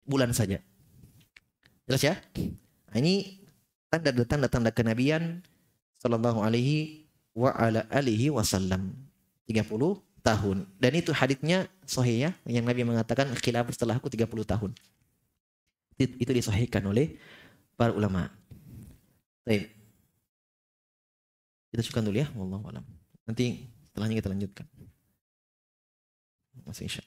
[0.06, 0.62] bulan saja.
[1.90, 2.14] Jelas ya?
[2.86, 3.42] Nah, ini
[3.90, 5.42] tanda-tanda tanda kenabian
[5.98, 8.94] sallallahu alaihi wa ala alihi wasallam.
[9.50, 10.64] 30 tahun.
[10.78, 14.70] Dan itu haditnya sahih ya, yang Nabi mengatakan khilafah setelahku 30 tahun.
[15.98, 17.18] Itu, disahihkan oleh
[17.76, 18.30] para ulama.
[19.46, 19.70] Baik.
[21.74, 22.84] Kita cukupkan dulu ya, wallahu alam.
[23.26, 24.66] Nanti setelahnya kita lanjutkan.
[26.66, 27.02] Masih insya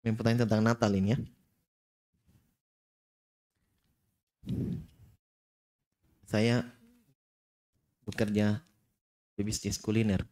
[0.00, 1.18] yang pertanyaan tentang Natal ini ya.
[6.30, 6.62] Saya
[8.06, 8.62] bekerja
[9.34, 10.22] di bisnis kuliner.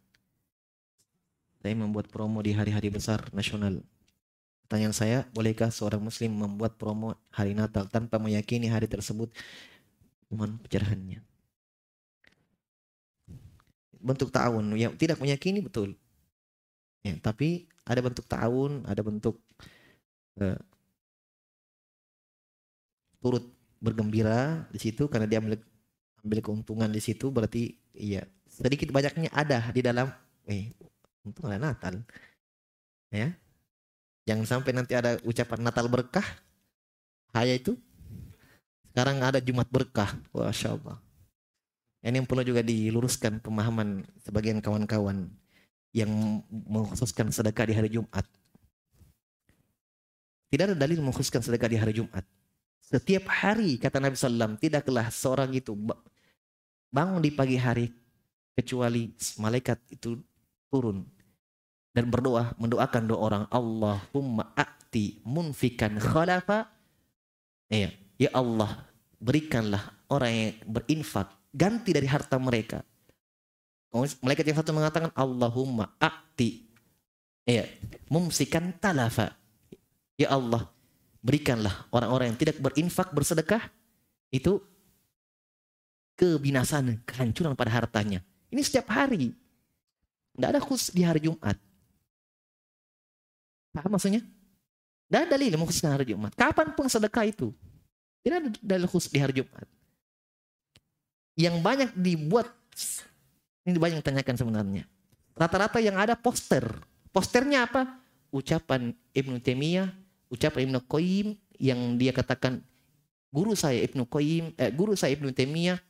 [1.58, 3.82] Saya membuat promo di hari-hari besar nasional.
[4.62, 9.32] Pertanyaan saya, bolehkah seorang muslim membuat promo hari Natal tanpa meyakini hari tersebut
[10.30, 11.24] mohon pencerahannya.
[13.98, 15.98] Bentuk ta'awun, ya tidak meyakini betul.
[17.02, 19.40] Ya, tapi ada bentuk ta'awun, ada bentuk
[20.44, 20.60] uh,
[23.18, 23.48] turut
[23.80, 25.56] bergembira di situ karena dia ambil
[26.22, 30.10] ambil keuntungan di situ berarti iya sedikit banyaknya ada di dalam
[30.50, 30.74] eh
[31.22, 32.04] untung ada Natal
[33.10, 33.32] ya.
[34.28, 36.26] Jangan sampai nanti ada ucapan Natal berkah
[37.32, 37.80] haya itu
[38.92, 41.00] sekarang ada Jumat berkah Masya Allah.
[42.04, 45.32] Ini yang perlu juga diluruskan pemahaman sebagian kawan-kawan
[46.04, 48.24] yang mengkhususkan sedekah di hari Jumat.
[50.48, 52.24] Tidak ada dalil mengkhususkan sedekah di hari Jumat.
[52.80, 55.76] Setiap hari kata Nabi SAW tidaklah seorang itu
[56.88, 57.92] bangun di pagi hari
[58.56, 60.16] kecuali malaikat itu
[60.72, 61.04] turun
[61.92, 66.66] dan berdoa mendoakan doa orang Allahumma a'ti munfikan khalafa
[67.68, 68.88] ya ya Allah
[69.20, 72.82] berikanlah orang yang berinfak ganti dari harta mereka
[73.94, 76.68] malaikat yang satu mengatakan Allahumma akti
[77.48, 77.64] ya
[78.12, 79.38] mumsikan talafa
[80.18, 80.66] Ya Allah,
[81.22, 83.70] berikanlah orang-orang yang tidak berinfak bersedekah
[84.34, 84.58] itu
[86.18, 88.18] kebinasaan, kehancuran pada hartanya.
[88.50, 89.30] Ini setiap hari.
[90.34, 91.54] Tidak ada khusus di hari Jumat.
[93.70, 94.26] Paham maksudnya?
[95.06, 96.34] Tidak ada dalil khusus di hari Jumat.
[96.34, 97.54] Kapan pun sedekah itu.
[98.26, 99.70] Tidak ada khusus di hari Jumat.
[101.38, 102.50] Yang banyak dibuat,
[103.64, 104.84] ini banyak tanyakan sebenarnya.
[105.38, 106.66] Rata-rata yang ada poster.
[107.14, 107.98] Posternya apa?
[108.34, 109.88] Ucapan Ibnu Taimiyah,
[110.28, 112.60] ucapan Ibnu Qayyim yang dia katakan
[113.32, 115.80] guru saya Ibnu Qayyim, eh, guru saya Ibnu Taimiyah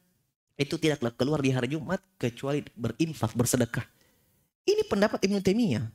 [0.59, 3.87] itu tidaklah keluar di hari Jumat kecuali berinfak, bersedekah.
[4.67, 5.87] Ini pendapat Ibnu Taimiyah.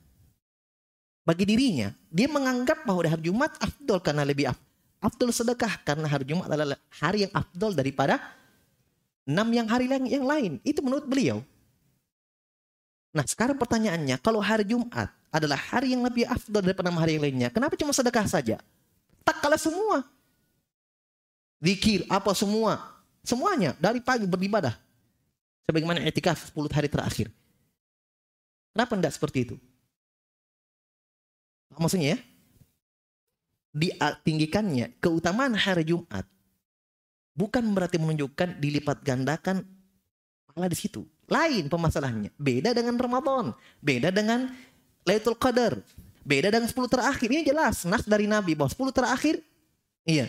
[1.24, 4.60] Bagi dirinya, dia menganggap bahwa hari Jumat afdol karena lebih af,
[5.00, 8.20] afdol sedekah karena hari Jumat adalah hari yang afdol daripada
[9.24, 10.60] enam yang hari yang lain.
[10.60, 11.40] Itu menurut beliau.
[13.14, 17.22] Nah sekarang pertanyaannya, kalau hari Jumat adalah hari yang lebih afdol daripada enam hari yang
[17.22, 18.58] lainnya, kenapa cuma sedekah saja?
[19.22, 20.02] Tak kalah semua.
[21.62, 22.94] Zikir, apa semua,
[23.24, 24.76] Semuanya dari pagi beribadah.
[25.64, 27.32] Sebagaimana etikaf 10 hari terakhir.
[28.76, 29.56] Kenapa tidak seperti itu?
[31.72, 32.18] Maksudnya ya,
[33.72, 36.28] ditinggikannya keutamaan hari Jumat
[37.32, 39.64] bukan berarti menunjukkan dilipat gandakan
[40.46, 41.08] pahala di situ.
[41.28, 42.30] Lain pemasalahnya.
[42.36, 44.52] Beda dengan Ramadan, beda dengan
[45.04, 45.80] Lailatul Qadar,
[46.24, 47.28] beda dengan 10 terakhir.
[47.28, 49.40] Ini jelas nas dari Nabi bahwa 10 terakhir
[50.04, 50.28] iya.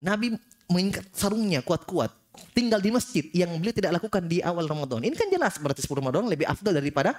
[0.00, 0.34] Nabi
[0.70, 2.14] mengikat sarungnya kuat-kuat
[2.54, 5.02] tinggal di masjid yang beliau tidak lakukan di awal Ramadan.
[5.04, 7.14] Ini kan jelas berarti 10 Ramadan lebih afdal daripada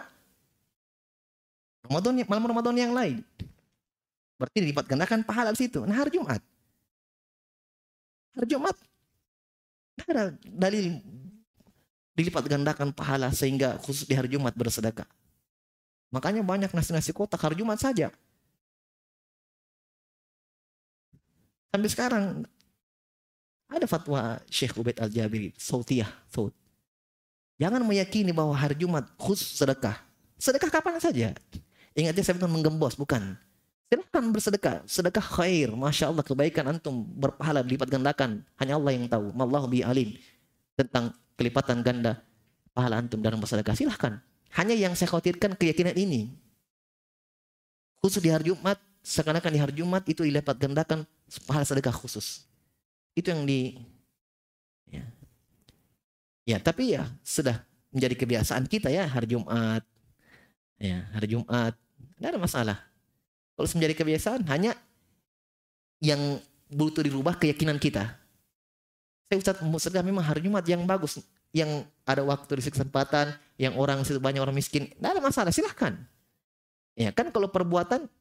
[1.85, 3.19] Ramadan malam Ramadan yang lain.
[4.39, 5.83] Berarti dilipat gandakan pahala di situ.
[5.85, 6.41] Nah hari Jumat.
[8.33, 8.75] Hari Jumat.
[10.01, 10.97] Ada dalil
[12.15, 15.07] dilipat gandakan pahala sehingga khusus di hari Jumat bersedekah.
[16.11, 18.11] Makanya banyak nasi-nasi kotak hari Jumat saja.
[21.71, 22.43] Sampai sekarang
[23.71, 26.51] ada fatwa Syekh Ubaid Al-Jabiri, Sautiyah, Saut.
[27.55, 29.95] Jangan meyakini bahwa hari Jumat khusus sedekah.
[30.35, 31.31] Sedekah kapan saja.
[31.95, 33.39] Ingatnya saya bukan menggembos, bukan.
[33.91, 34.75] Silahkan bersedekah.
[34.87, 35.69] Sedekah khair.
[35.71, 38.43] Masya Allah kebaikan antum berpahala dilipat gandakan.
[38.59, 39.35] Hanya Allah yang tahu.
[39.35, 40.15] Mallahu bi alim.
[40.79, 42.21] Tentang kelipatan ganda
[42.77, 43.73] pahala antum dalam bersedekah.
[43.73, 44.21] Silahkan.
[44.53, 46.29] Hanya yang saya khawatirkan keyakinan ini.
[48.05, 48.77] Khusus di hari Jumat.
[49.01, 51.09] Seakan-akan di hari Jumat itu dilipat gandakan
[51.49, 52.45] pahala sedekah khusus.
[53.17, 53.81] Itu yang di
[54.93, 55.01] ya.
[56.45, 59.81] Ya, tapi ya sudah menjadi kebiasaan kita ya hari Jumat.
[60.77, 61.73] Ya, hari Jumat.
[62.17, 62.77] Tidak ada masalah.
[63.57, 64.77] Kalau menjadi kebiasaan hanya
[65.97, 66.37] yang
[66.69, 68.20] butuh dirubah keyakinan kita.
[69.31, 71.23] Saya Ustaz sedekah memang hari Jumat yang bagus,
[71.55, 75.95] yang ada waktu di kesempatan, yang orang banyak orang miskin, tidak ada masalah, silahkan.
[76.99, 78.11] Ya kan kalau perbuatan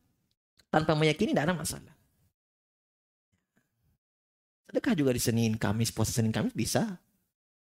[0.71, 1.91] tanpa meyakini tidak ada masalah.
[4.71, 6.95] Sedekah juga di Senin, Kamis, puasa Senin, Kamis bisa.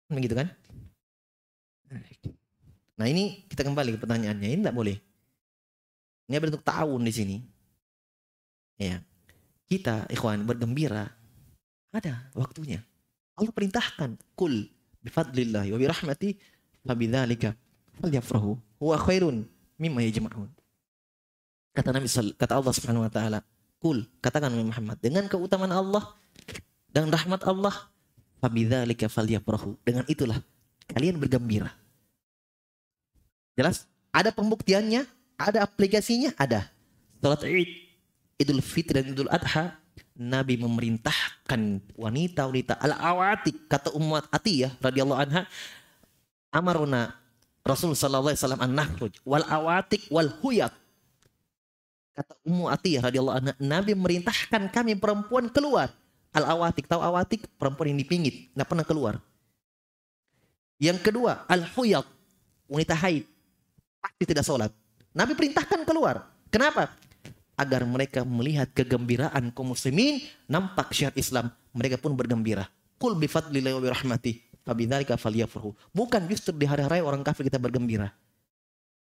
[0.08, 0.48] Begitu kan?
[2.96, 4.48] Nah ini kita kembali ke pertanyaannya.
[4.56, 4.96] Ini tidak boleh.
[6.32, 7.36] Ini bentuk tahun di sini.
[8.80, 9.04] Ya.
[9.68, 11.12] Kita, ikhwan, bergembira.
[11.92, 12.80] Ada waktunya.
[13.34, 14.16] Allah perintahkan.
[14.38, 14.70] Kul
[15.04, 16.38] bifadlillahi wa birahmati
[16.86, 17.54] fabidzalika
[18.00, 19.44] falyafrahu huwa khairun
[19.78, 20.50] mimma yajma'un.
[21.74, 22.06] Kata Nabi
[22.38, 23.38] kata Allah Subhanahu wa taala,
[23.82, 26.14] "Kul," katakan Muhammad, dengan keutamaan Allah
[26.94, 27.90] dan rahmat Allah
[28.38, 30.38] fabidzalika falyafrahu dengan itulah
[30.86, 31.74] kalian bergembira
[33.58, 35.02] jelas ada pembuktiannya
[35.34, 36.70] ada aplikasinya ada
[37.18, 37.70] salat Id
[38.38, 39.74] Idul Fitri dan Idul Adha
[40.14, 45.42] Nabi memerintahkan wanita-wanita al-awatik kata Ummat Atiyah radhiyallahu anha
[46.54, 47.14] amaruna
[47.66, 50.70] Rasul sallallahu alaihi wasallam an-nakhruj wal awatik wal huyat
[52.14, 55.90] kata Ummu Atiyah radhiyallahu anha Nabi memerintahkan kami perempuan keluar
[56.34, 57.46] Al-awatik, tahu awatik?
[57.54, 59.14] Perempuan yang dipingit, nggak pernah keluar.
[60.82, 62.02] Yang kedua, al-huyat,
[62.66, 63.22] wanita haid,
[64.02, 64.74] pasti tidak sholat.
[65.14, 66.26] Nabi perintahkan keluar.
[66.50, 66.90] Kenapa?
[67.54, 70.18] Agar mereka melihat kegembiraan kaum muslimin,
[70.50, 72.66] nampak syiar Islam, mereka pun bergembira.
[72.98, 75.70] Kul bifadlillahi wa birahmati, fabidzalika falyafrahu.
[75.94, 78.10] Bukan justru di hari-hari orang kafir kita bergembira.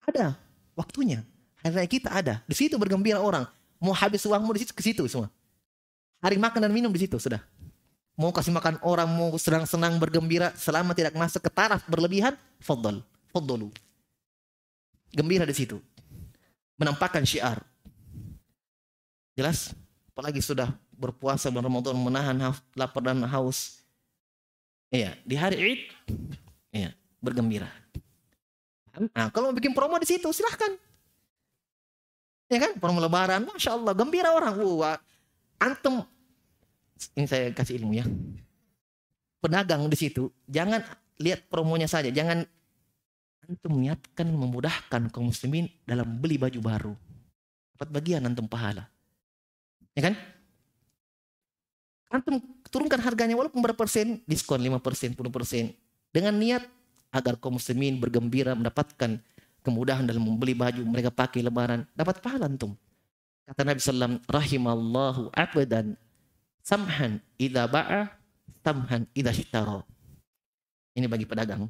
[0.05, 0.37] Ada
[0.77, 1.25] waktunya.
[1.65, 2.45] Hari-hari kita ada.
[2.45, 3.49] Di situ bergembira orang.
[3.81, 5.33] Mau habis uangmu di situ ke situ semua.
[6.21, 7.41] Hari makan dan minum di situ sudah.
[8.17, 13.69] Mau kasih makan orang, mau senang-senang bergembira selama tidak masuk ke taraf berlebihan, fadl, fadlu.
[15.13, 15.77] Gembira di situ.
[16.81, 17.61] Menampakkan syiar.
[19.37, 19.77] Jelas?
[20.11, 22.35] Apalagi sudah berpuasa bulan Ramadan menahan
[22.73, 23.85] lapar dan haus.
[24.89, 25.81] Iya, di hari Id,
[26.73, 26.89] iya,
[27.21, 27.69] bergembira.
[29.13, 30.73] Nah, kalau mau bikin promo di situ silahkan.
[32.49, 32.81] Ya kan?
[32.81, 34.57] Promo lebaran, Masya Allah, gembira orang.
[34.57, 34.97] Wah,
[35.61, 36.01] antum,
[37.13, 38.09] ini saya kasih ilmu ya.
[39.37, 40.81] Pedagang di situ, jangan
[41.21, 42.09] lihat promonya saja.
[42.09, 42.41] Jangan
[43.45, 46.93] antum niatkan memudahkan kaum muslimin dalam beli baju baru.
[47.77, 48.89] Dapat bagian antum pahala.
[49.97, 50.13] Ya kan?
[52.13, 52.37] Antum
[52.69, 55.73] turunkan harganya walaupun berapa persen, diskon 5 persen, 10 persen.
[56.13, 56.63] Dengan niat
[57.09, 59.17] agar kaum muslimin bergembira mendapatkan
[59.65, 62.77] kemudahan dalam membeli baju mereka pakai lebaran, dapat pahala antum.
[63.49, 65.97] Kata Nabi SAW, rahimallahu abdan
[66.61, 68.11] samhan idha ba'a
[68.61, 69.81] samhan idha syitara.
[70.93, 71.65] Ini bagi pedagang.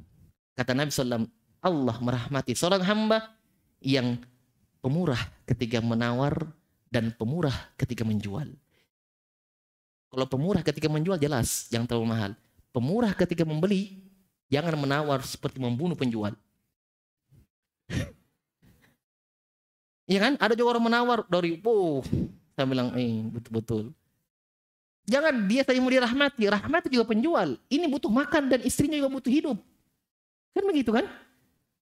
[0.52, 1.26] Kata Nabi SAW,
[1.64, 3.34] Allah merahmati seorang hamba
[3.80, 4.20] yang
[4.84, 6.50] pemurah ketika menawar
[6.88, 8.48] dan pemurah ketika menjual.
[10.08, 12.32] Kalau pemurah ketika menjual jelas, jangan terlalu mahal.
[12.72, 14.00] Pemurah ketika membeli,
[14.48, 16.36] jangan menawar seperti membunuh penjual.
[20.08, 20.34] Iya kan?
[20.40, 22.00] Ada juga orang menawar dari, oh,
[22.56, 23.92] saya bilang, eh, betul-betul.
[25.04, 27.60] Jangan dia saja mau dirahmati, rahmati juga penjual.
[27.68, 29.60] Ini butuh makan dan istrinya juga butuh hidup.
[30.56, 31.12] Kan begitu kan?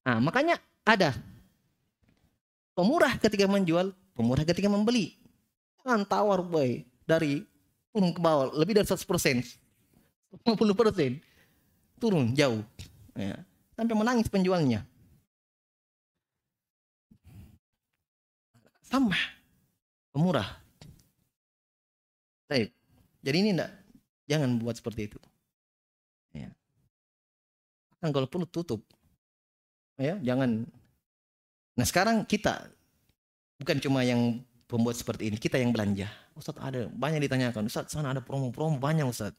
[0.05, 1.13] Nah, makanya ada
[2.73, 5.19] pemurah ketika menjual, pemurah ketika membeli.
[5.83, 7.45] Jangan tawar boy dari
[7.93, 9.43] turun ke bawah lebih dari 100 persen,
[10.41, 11.19] 50 persen
[12.01, 12.59] turun jauh,
[13.15, 13.39] ya.
[13.77, 14.83] sampai menangis penjualnya.
[18.95, 19.17] sama
[20.15, 20.47] pemurah.
[22.47, 22.71] Baik.
[23.25, 23.73] Jadi ini enggak
[24.29, 25.19] jangan buat seperti itu.
[26.31, 26.53] Ya.
[27.99, 28.85] Kan kalau perlu tutup.
[29.99, 30.63] Ya, jangan.
[31.75, 32.71] Nah, sekarang kita
[33.61, 36.09] bukan cuma yang pembuat seperti ini, kita yang belanja.
[36.35, 39.31] Ustaz ada banyak ditanyakan, Ustaz sana ada promo-promo banyak Ustaz.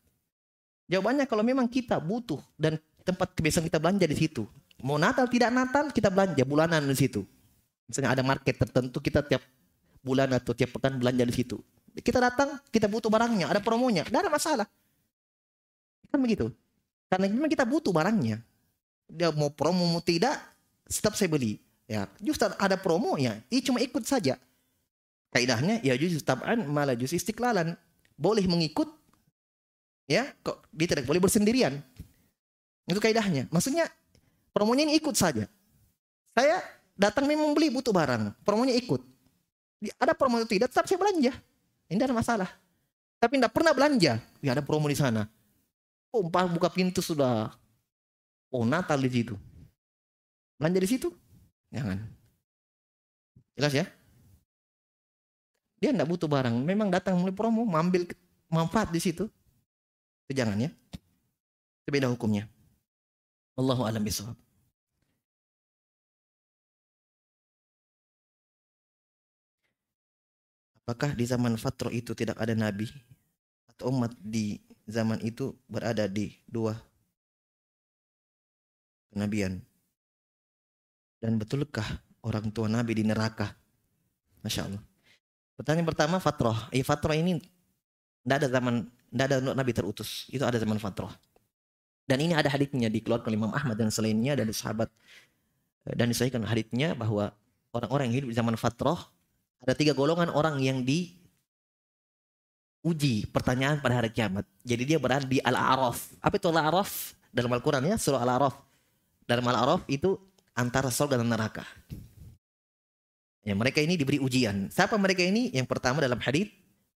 [0.86, 4.46] Jawabannya kalau memang kita butuh dan tempat kebiasaan kita belanja di situ.
[4.80, 7.26] Mau Natal tidak Natal kita belanja bulanan di situ.
[7.90, 9.42] Misalnya ada market tertentu kita tiap
[10.02, 11.58] bulan atau tiap pekan belanja di situ.
[11.96, 14.66] Kita datang, kita butuh barangnya, ada promonya, tidak ada masalah.
[16.12, 16.52] Kan begitu.
[17.10, 18.42] Karena memang kita butuh barangnya.
[19.06, 20.38] Dia mau promo mau tidak,
[20.86, 21.62] tetap saya beli.
[21.86, 24.34] Ya, justru ada promo ya, ini cuma ikut saja.
[25.30, 27.78] Kaidahnya ya justru tab'an malah justru istiqlalan.
[28.18, 28.90] Boleh mengikut
[30.10, 31.78] ya, kok dia tidak boleh bersendirian.
[32.90, 33.46] Itu kaidahnya.
[33.54, 33.86] Maksudnya
[34.50, 35.46] promonya ini ikut saja.
[36.34, 36.58] Saya
[36.98, 39.04] datang memang beli butuh barang, promonya ikut.
[40.00, 41.32] Ada promo itu tidak, tetap saya belanja.
[41.86, 42.50] Ini ada masalah.
[43.22, 45.28] Tapi tidak pernah belanja, ya ada promo di sana.
[46.10, 47.52] Oh, buka pintu sudah.
[48.50, 49.36] Oh, Natal di situ.
[50.56, 51.08] Belanja di situ?
[51.74, 51.98] Jangan.
[53.56, 53.86] Jelas ya?
[55.80, 56.56] Dia tidak butuh barang.
[56.64, 58.08] Memang datang mulai promo, mengambil
[58.48, 59.28] manfaat di situ.
[60.26, 60.70] Itu jangan ya.
[61.84, 62.48] Itu beda hukumnya.
[63.56, 64.36] Allahu alam bisawab.
[70.86, 72.86] Apakah di zaman Fatro itu tidak ada nabi
[73.74, 76.78] atau umat di zaman itu berada di dua
[79.10, 79.58] kenabian?
[81.20, 81.86] Dan betulkah
[82.22, 83.52] orang tua nabi di neraka?
[84.44, 84.82] Masya Allah.
[85.56, 86.56] Pertanyaan pertama Fatroh.
[86.70, 87.40] Eh Fatroh ini
[88.22, 88.74] tidak ada zaman,
[89.08, 90.28] tidak ada nabi terutus.
[90.28, 91.10] Itu ada zaman Fatroh.
[92.06, 94.86] Dan ini ada haditsnya dikeluarkan oleh Imam Ahmad dan selainnya dari sahabat
[95.82, 97.34] dan disahkan haditsnya bahwa
[97.74, 98.98] orang-orang yang hidup di zaman Fatroh
[99.62, 101.14] ada tiga golongan orang yang di
[102.86, 104.46] uji pertanyaan pada hari kiamat.
[104.62, 106.14] Jadi dia berada di Al-A'raf.
[106.22, 107.18] Apa itu Al-A'raf?
[107.34, 108.54] Dalam Al-Quran ya, surah Al-A'raf.
[109.26, 110.14] Dalam Al-A'raf itu
[110.56, 111.62] antara surga dan neraka.
[113.46, 114.72] Ya, mereka ini diberi ujian.
[114.72, 115.54] Siapa mereka ini?
[115.54, 116.50] Yang pertama dalam hadis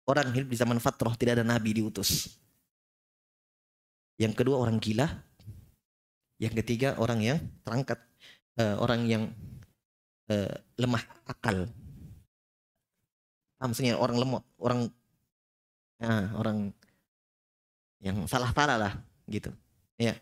[0.08, 2.38] orang hidup di zaman fatrah tidak ada nabi diutus.
[4.16, 5.10] Yang kedua orang gila.
[6.38, 7.98] Yang ketiga orang yang terangkat,
[8.62, 9.22] uh, orang yang
[10.30, 11.66] uh, lemah akal
[13.58, 14.80] ah, maksudnya orang lemot orang
[15.98, 16.58] ya, orang
[17.98, 18.92] yang salah salah lah
[19.26, 19.50] gitu
[19.98, 20.14] ya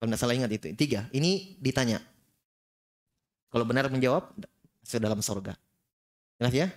[0.00, 2.00] kalau tidak salah ingat itu tiga ini ditanya
[3.52, 4.32] kalau benar menjawab
[4.82, 5.54] sudah dalam surga
[6.40, 6.68] jelas ya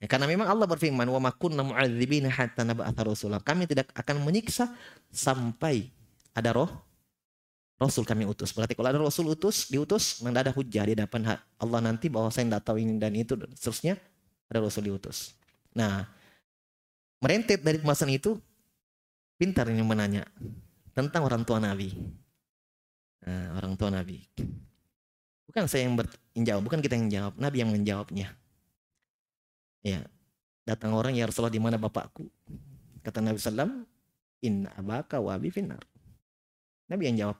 [0.00, 4.72] Ya, karena memang Allah berfirman, "Wa ma mu'adzibina hatta nab'atha rasulah." Kami tidak akan menyiksa
[5.12, 5.92] sampai
[6.32, 6.72] ada roh
[7.80, 8.52] Rasul kami utus.
[8.52, 12.44] Berarti kalau ada Rasul utus, diutus, tidak ada hujah di hadapan Allah nanti bahwa saya
[12.44, 13.96] tidak tahu ini dan itu dan seterusnya
[14.52, 15.32] ada Rasul diutus.
[15.72, 16.04] Nah,
[17.24, 18.36] merentet dari pembahasan itu,
[19.40, 20.28] pintar ini menanya
[20.92, 21.88] tentang orang tua Nabi.
[23.24, 24.28] Nah, orang tua Nabi.
[25.50, 28.30] Bukan saya yang menjawab, bukan kita yang jawab, Nabi yang menjawabnya.
[29.82, 30.06] Ya,
[30.62, 32.30] datang orang ya Rasulullah di mana bapakku?
[33.02, 33.82] Kata Nabi Sallam,
[34.46, 35.82] In abaka wa abi finnar.
[36.86, 37.38] Nabi yang jawab,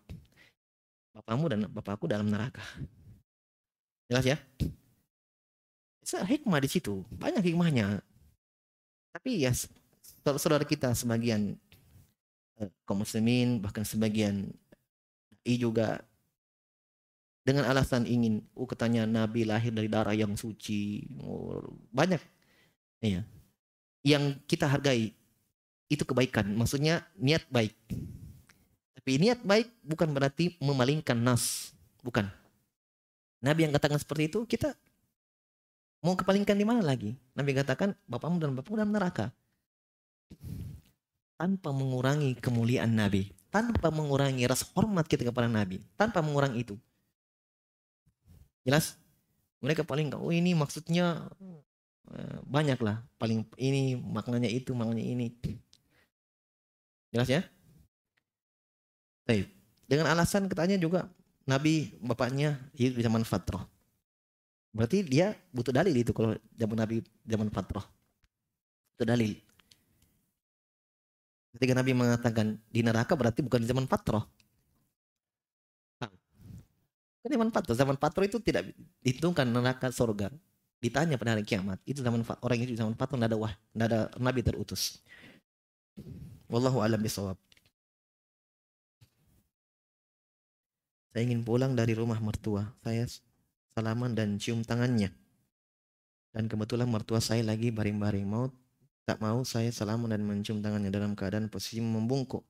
[1.14, 2.66] bapakmu dan bapakku dalam neraka.
[4.10, 4.38] Jelas ya?
[6.10, 8.02] hikmah di situ, banyak hikmahnya.
[9.14, 9.54] Tapi ya
[10.34, 11.54] saudara kita sebagian
[12.58, 14.50] eh, kaum muslimin bahkan sebagian
[15.46, 16.02] i juga
[17.50, 21.02] dengan alasan ingin oh katanya nabi lahir dari darah yang suci.
[21.26, 21.58] Oh,
[21.90, 22.22] banyak.
[23.02, 23.26] Ya
[24.06, 25.12] yang kita hargai
[25.90, 26.48] itu kebaikan.
[26.56, 27.74] Maksudnya niat baik.
[28.96, 31.74] Tapi niat baik bukan berarti memalingkan nas.
[32.00, 32.28] Bukan.
[33.40, 34.76] Nabi yang katakan seperti itu kita
[36.04, 37.16] mau kepalingkan di mana lagi?
[37.36, 39.32] Nabi katakan bapakmu dan bapakmu dalam neraka.
[41.40, 43.32] Tanpa mengurangi kemuliaan nabi.
[43.50, 45.80] Tanpa mengurangi rasa hormat kita kepada nabi.
[45.96, 46.76] Tanpa mengurangi itu
[48.70, 48.94] Jelas?
[49.58, 51.26] Mereka paling oh ini maksudnya
[52.14, 53.02] eh, banyak lah.
[53.18, 55.34] Paling ini maknanya itu, maknanya ini.
[57.10, 57.42] Jelas ya?
[59.26, 59.50] Baik.
[59.90, 61.10] Dengan alasan katanya juga
[61.50, 63.66] Nabi bapaknya hidup di zaman fatrah.
[64.70, 67.82] Berarti dia butuh dalil itu kalau zaman Nabi zaman fatrah.
[68.94, 69.34] Itu dalil.
[71.58, 74.22] Ketika Nabi mengatakan di neraka berarti bukan di zaman fatrah.
[77.20, 78.72] Kan zaman patro, zaman patro itu tidak
[79.04, 80.32] dihitungkan neraka surga.
[80.80, 84.00] Ditanya pada hari kiamat, itu zaman orang itu zaman patro tidak ada wah, tidak ada
[84.16, 85.04] nabi terutus.
[86.48, 87.36] Wallahu alam bisawab.
[91.10, 92.70] Saya ingin pulang dari rumah mertua.
[92.80, 93.04] Saya
[93.74, 95.10] salaman dan cium tangannya.
[96.30, 98.22] Dan kebetulan mertua saya lagi baring-baring.
[98.22, 98.48] Mau
[99.02, 102.46] tak mau saya salaman dan mencium tangannya dalam keadaan posisi membungkuk.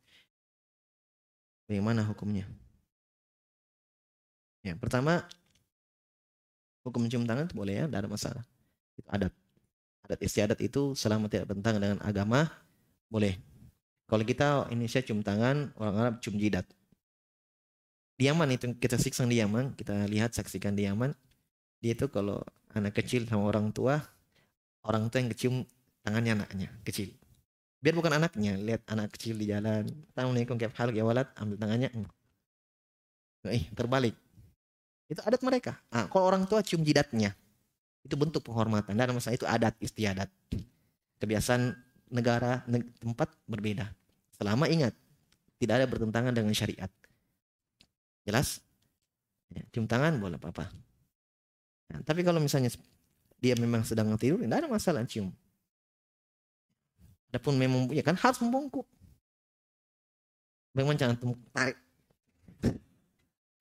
[1.65, 2.45] Bagaimana hukumnya?
[4.61, 5.25] Ya, pertama
[6.85, 8.45] hukum cium tangan itu boleh ya, tidak ada masalah.
[8.97, 9.33] Itu adat.
[10.05, 12.49] Adat istiadat itu selama tidak bertentangan dengan agama
[13.09, 13.41] boleh.
[14.11, 16.67] Kalau kita Indonesia cium tangan, orang Arab cium jidat.
[18.21, 21.17] Di Yaman itu kita siksa di Yaman, kita lihat saksikan di Yaman.
[21.81, 22.45] Dia itu kalau
[22.77, 23.97] anak kecil sama orang tua,
[24.85, 25.57] orang tua yang kecium
[26.05, 27.17] tangannya anaknya kecil.
[27.81, 29.89] Biar bukan anaknya, lihat anak kecil di jalan.
[30.13, 31.89] Assalamualaikum kayak hal ya walad, ambil tangannya.
[33.49, 34.13] Eh, terbalik
[35.11, 35.75] itu adat mereka.
[35.91, 37.35] Nah, kalau orang tua cium jidatnya,
[38.07, 38.95] itu bentuk penghormatan.
[38.95, 40.31] Dan masa itu adat istiadat.
[41.19, 41.75] Kebiasaan
[42.15, 42.63] negara
[43.03, 43.91] tempat berbeda.
[44.39, 44.95] Selama ingat,
[45.59, 46.89] tidak ada bertentangan dengan syariat.
[48.23, 48.63] Jelas?
[49.51, 50.71] Ya, cium tangan boleh apa-apa.
[51.91, 52.71] Nah, tapi kalau misalnya
[53.43, 55.35] dia memang sedang tidur, tidak ada masalah cium.
[57.35, 58.87] Adapun memang ya kan harus membungkuk.
[60.71, 61.19] Memang jangan
[61.51, 61.75] tarik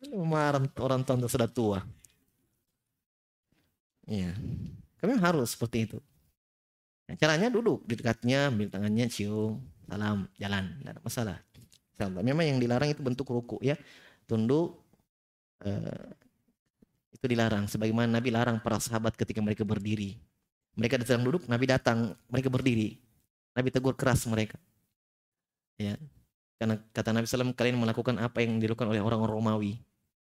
[0.08, 1.84] Marah orang tua sudah tua.
[4.08, 4.32] Iya.
[5.00, 6.00] Kami harus seperti itu.
[7.08, 11.38] Nah, caranya duduk di dekatnya, ambil tangannya, cium, salam, jalan, tidak ada masalah.
[12.00, 12.22] Salam.
[12.24, 13.76] Memang yang dilarang itu bentuk ruku ya,
[14.24, 14.80] tunduk
[15.68, 16.08] eh,
[17.12, 17.68] itu dilarang.
[17.68, 20.16] Sebagaimana Nabi larang para sahabat ketika mereka berdiri.
[20.80, 22.96] Mereka sedang duduk, Nabi datang, mereka berdiri.
[23.52, 24.56] Nabi tegur keras mereka.
[25.76, 25.96] Ya,
[26.60, 29.80] karena kata Nabi SAW kalian melakukan apa yang dilakukan oleh orang Romawi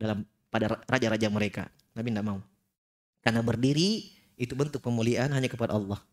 [0.04, 1.72] dalam pada raja-raja mereka.
[1.96, 2.40] Nabi tidak mau.
[3.24, 6.04] Karena berdiri itu bentuk pemuliaan hanya kepada Allah.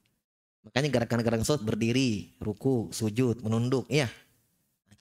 [0.63, 3.89] Makanya gerakan-gerakan sholat berdiri, ruku, sujud, menunduk.
[3.91, 4.07] Iya.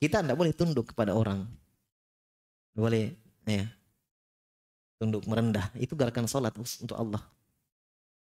[0.00, 1.46] Kita tidak boleh tunduk kepada orang.
[2.74, 3.14] Boleh.
[3.44, 3.68] Ya.
[4.96, 5.68] Tunduk merendah.
[5.76, 7.22] Itu gerakan sholat untuk Allah.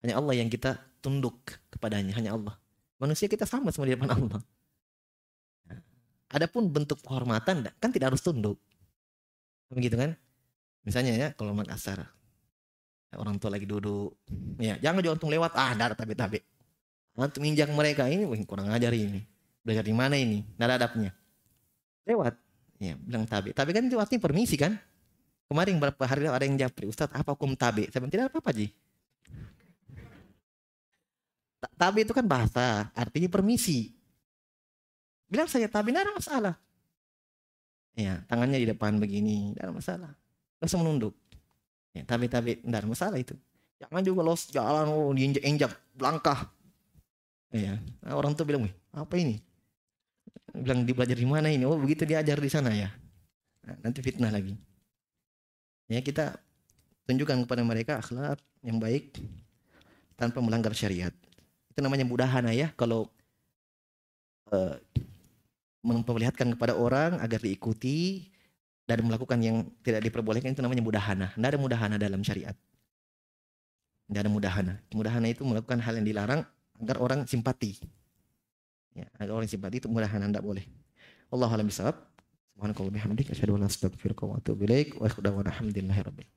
[0.02, 1.38] Hanya Allah yang kita tunduk
[1.70, 2.12] kepadanya.
[2.18, 2.58] Hanya Allah.
[2.98, 4.42] Manusia kita sama sama di depan Allah.
[6.32, 8.58] Adapun bentuk kehormatan kan tidak harus tunduk.
[9.70, 10.18] Begitu kan?
[10.82, 12.02] Misalnya ya kalau Makassar
[13.14, 14.16] orang tua lagi duduk,
[14.56, 16.40] ya jangan juga untung lewat ah darat tabe tabe.
[17.12, 19.20] Antum injak mereka ini, wah kurang ajar ini.
[19.60, 20.40] Belajar di mana ini?
[20.56, 21.12] Nada adabnya.
[22.08, 22.34] Lewat,
[22.80, 23.52] ya bilang tabe.
[23.52, 24.80] Tabe kan itu artinya permisi kan?
[25.46, 27.84] Kemarin berapa hari ada yang japri, Ustaz apa hukum tabe?
[27.92, 28.72] Saya bilang tidak apa-apa Ji.
[31.76, 33.92] Tabe itu kan bahasa, artinya permisi.
[35.28, 36.54] Bilang saya tabe, tidak ada masalah.
[37.92, 40.12] Ya, tangannya di depan begini, tidak ada masalah
[40.62, 41.18] langsung menunduk.
[41.90, 43.34] Ya, tapi tapi tidak masalah itu.
[43.82, 46.46] Jangan juga los jalan oh diinjak-injak langkah.
[47.50, 49.42] Ya, nah, orang tuh bilang, apa ini?
[50.54, 51.66] Bilang di belajar di mana ini?
[51.66, 52.88] Oh begitu diajar di sana ya.
[53.66, 54.54] Nah, nanti fitnah lagi.
[55.90, 56.38] Ya kita
[57.04, 59.18] tunjukkan kepada mereka akhlak yang baik
[60.16, 61.12] tanpa melanggar syariat.
[61.68, 62.72] Itu namanya mudahana ya.
[62.78, 63.12] Kalau
[64.48, 64.76] uh,
[65.84, 68.31] memperlihatkan kepada orang agar diikuti
[68.86, 71.26] dan melakukan yang tidak diperbolehkan itu namanya mudahana.
[71.34, 72.56] Tidak ada mudahana dalam syariat.
[74.10, 74.74] Tidak ada mudahana.
[74.92, 76.40] Mudahana itu melakukan hal yang dilarang
[76.82, 77.78] agar orang simpati.
[78.92, 80.64] Ya, agar orang simpati itu mudahana tidak boleh.
[81.32, 81.96] Allah alam bisawab.
[82.52, 83.32] Subhanakallah bihamdik.
[83.32, 84.98] Asyadu wa la astagfirullah wa atubu ilaik.
[85.00, 86.28] Wa ikhdawana alhamdulillahi rabbil.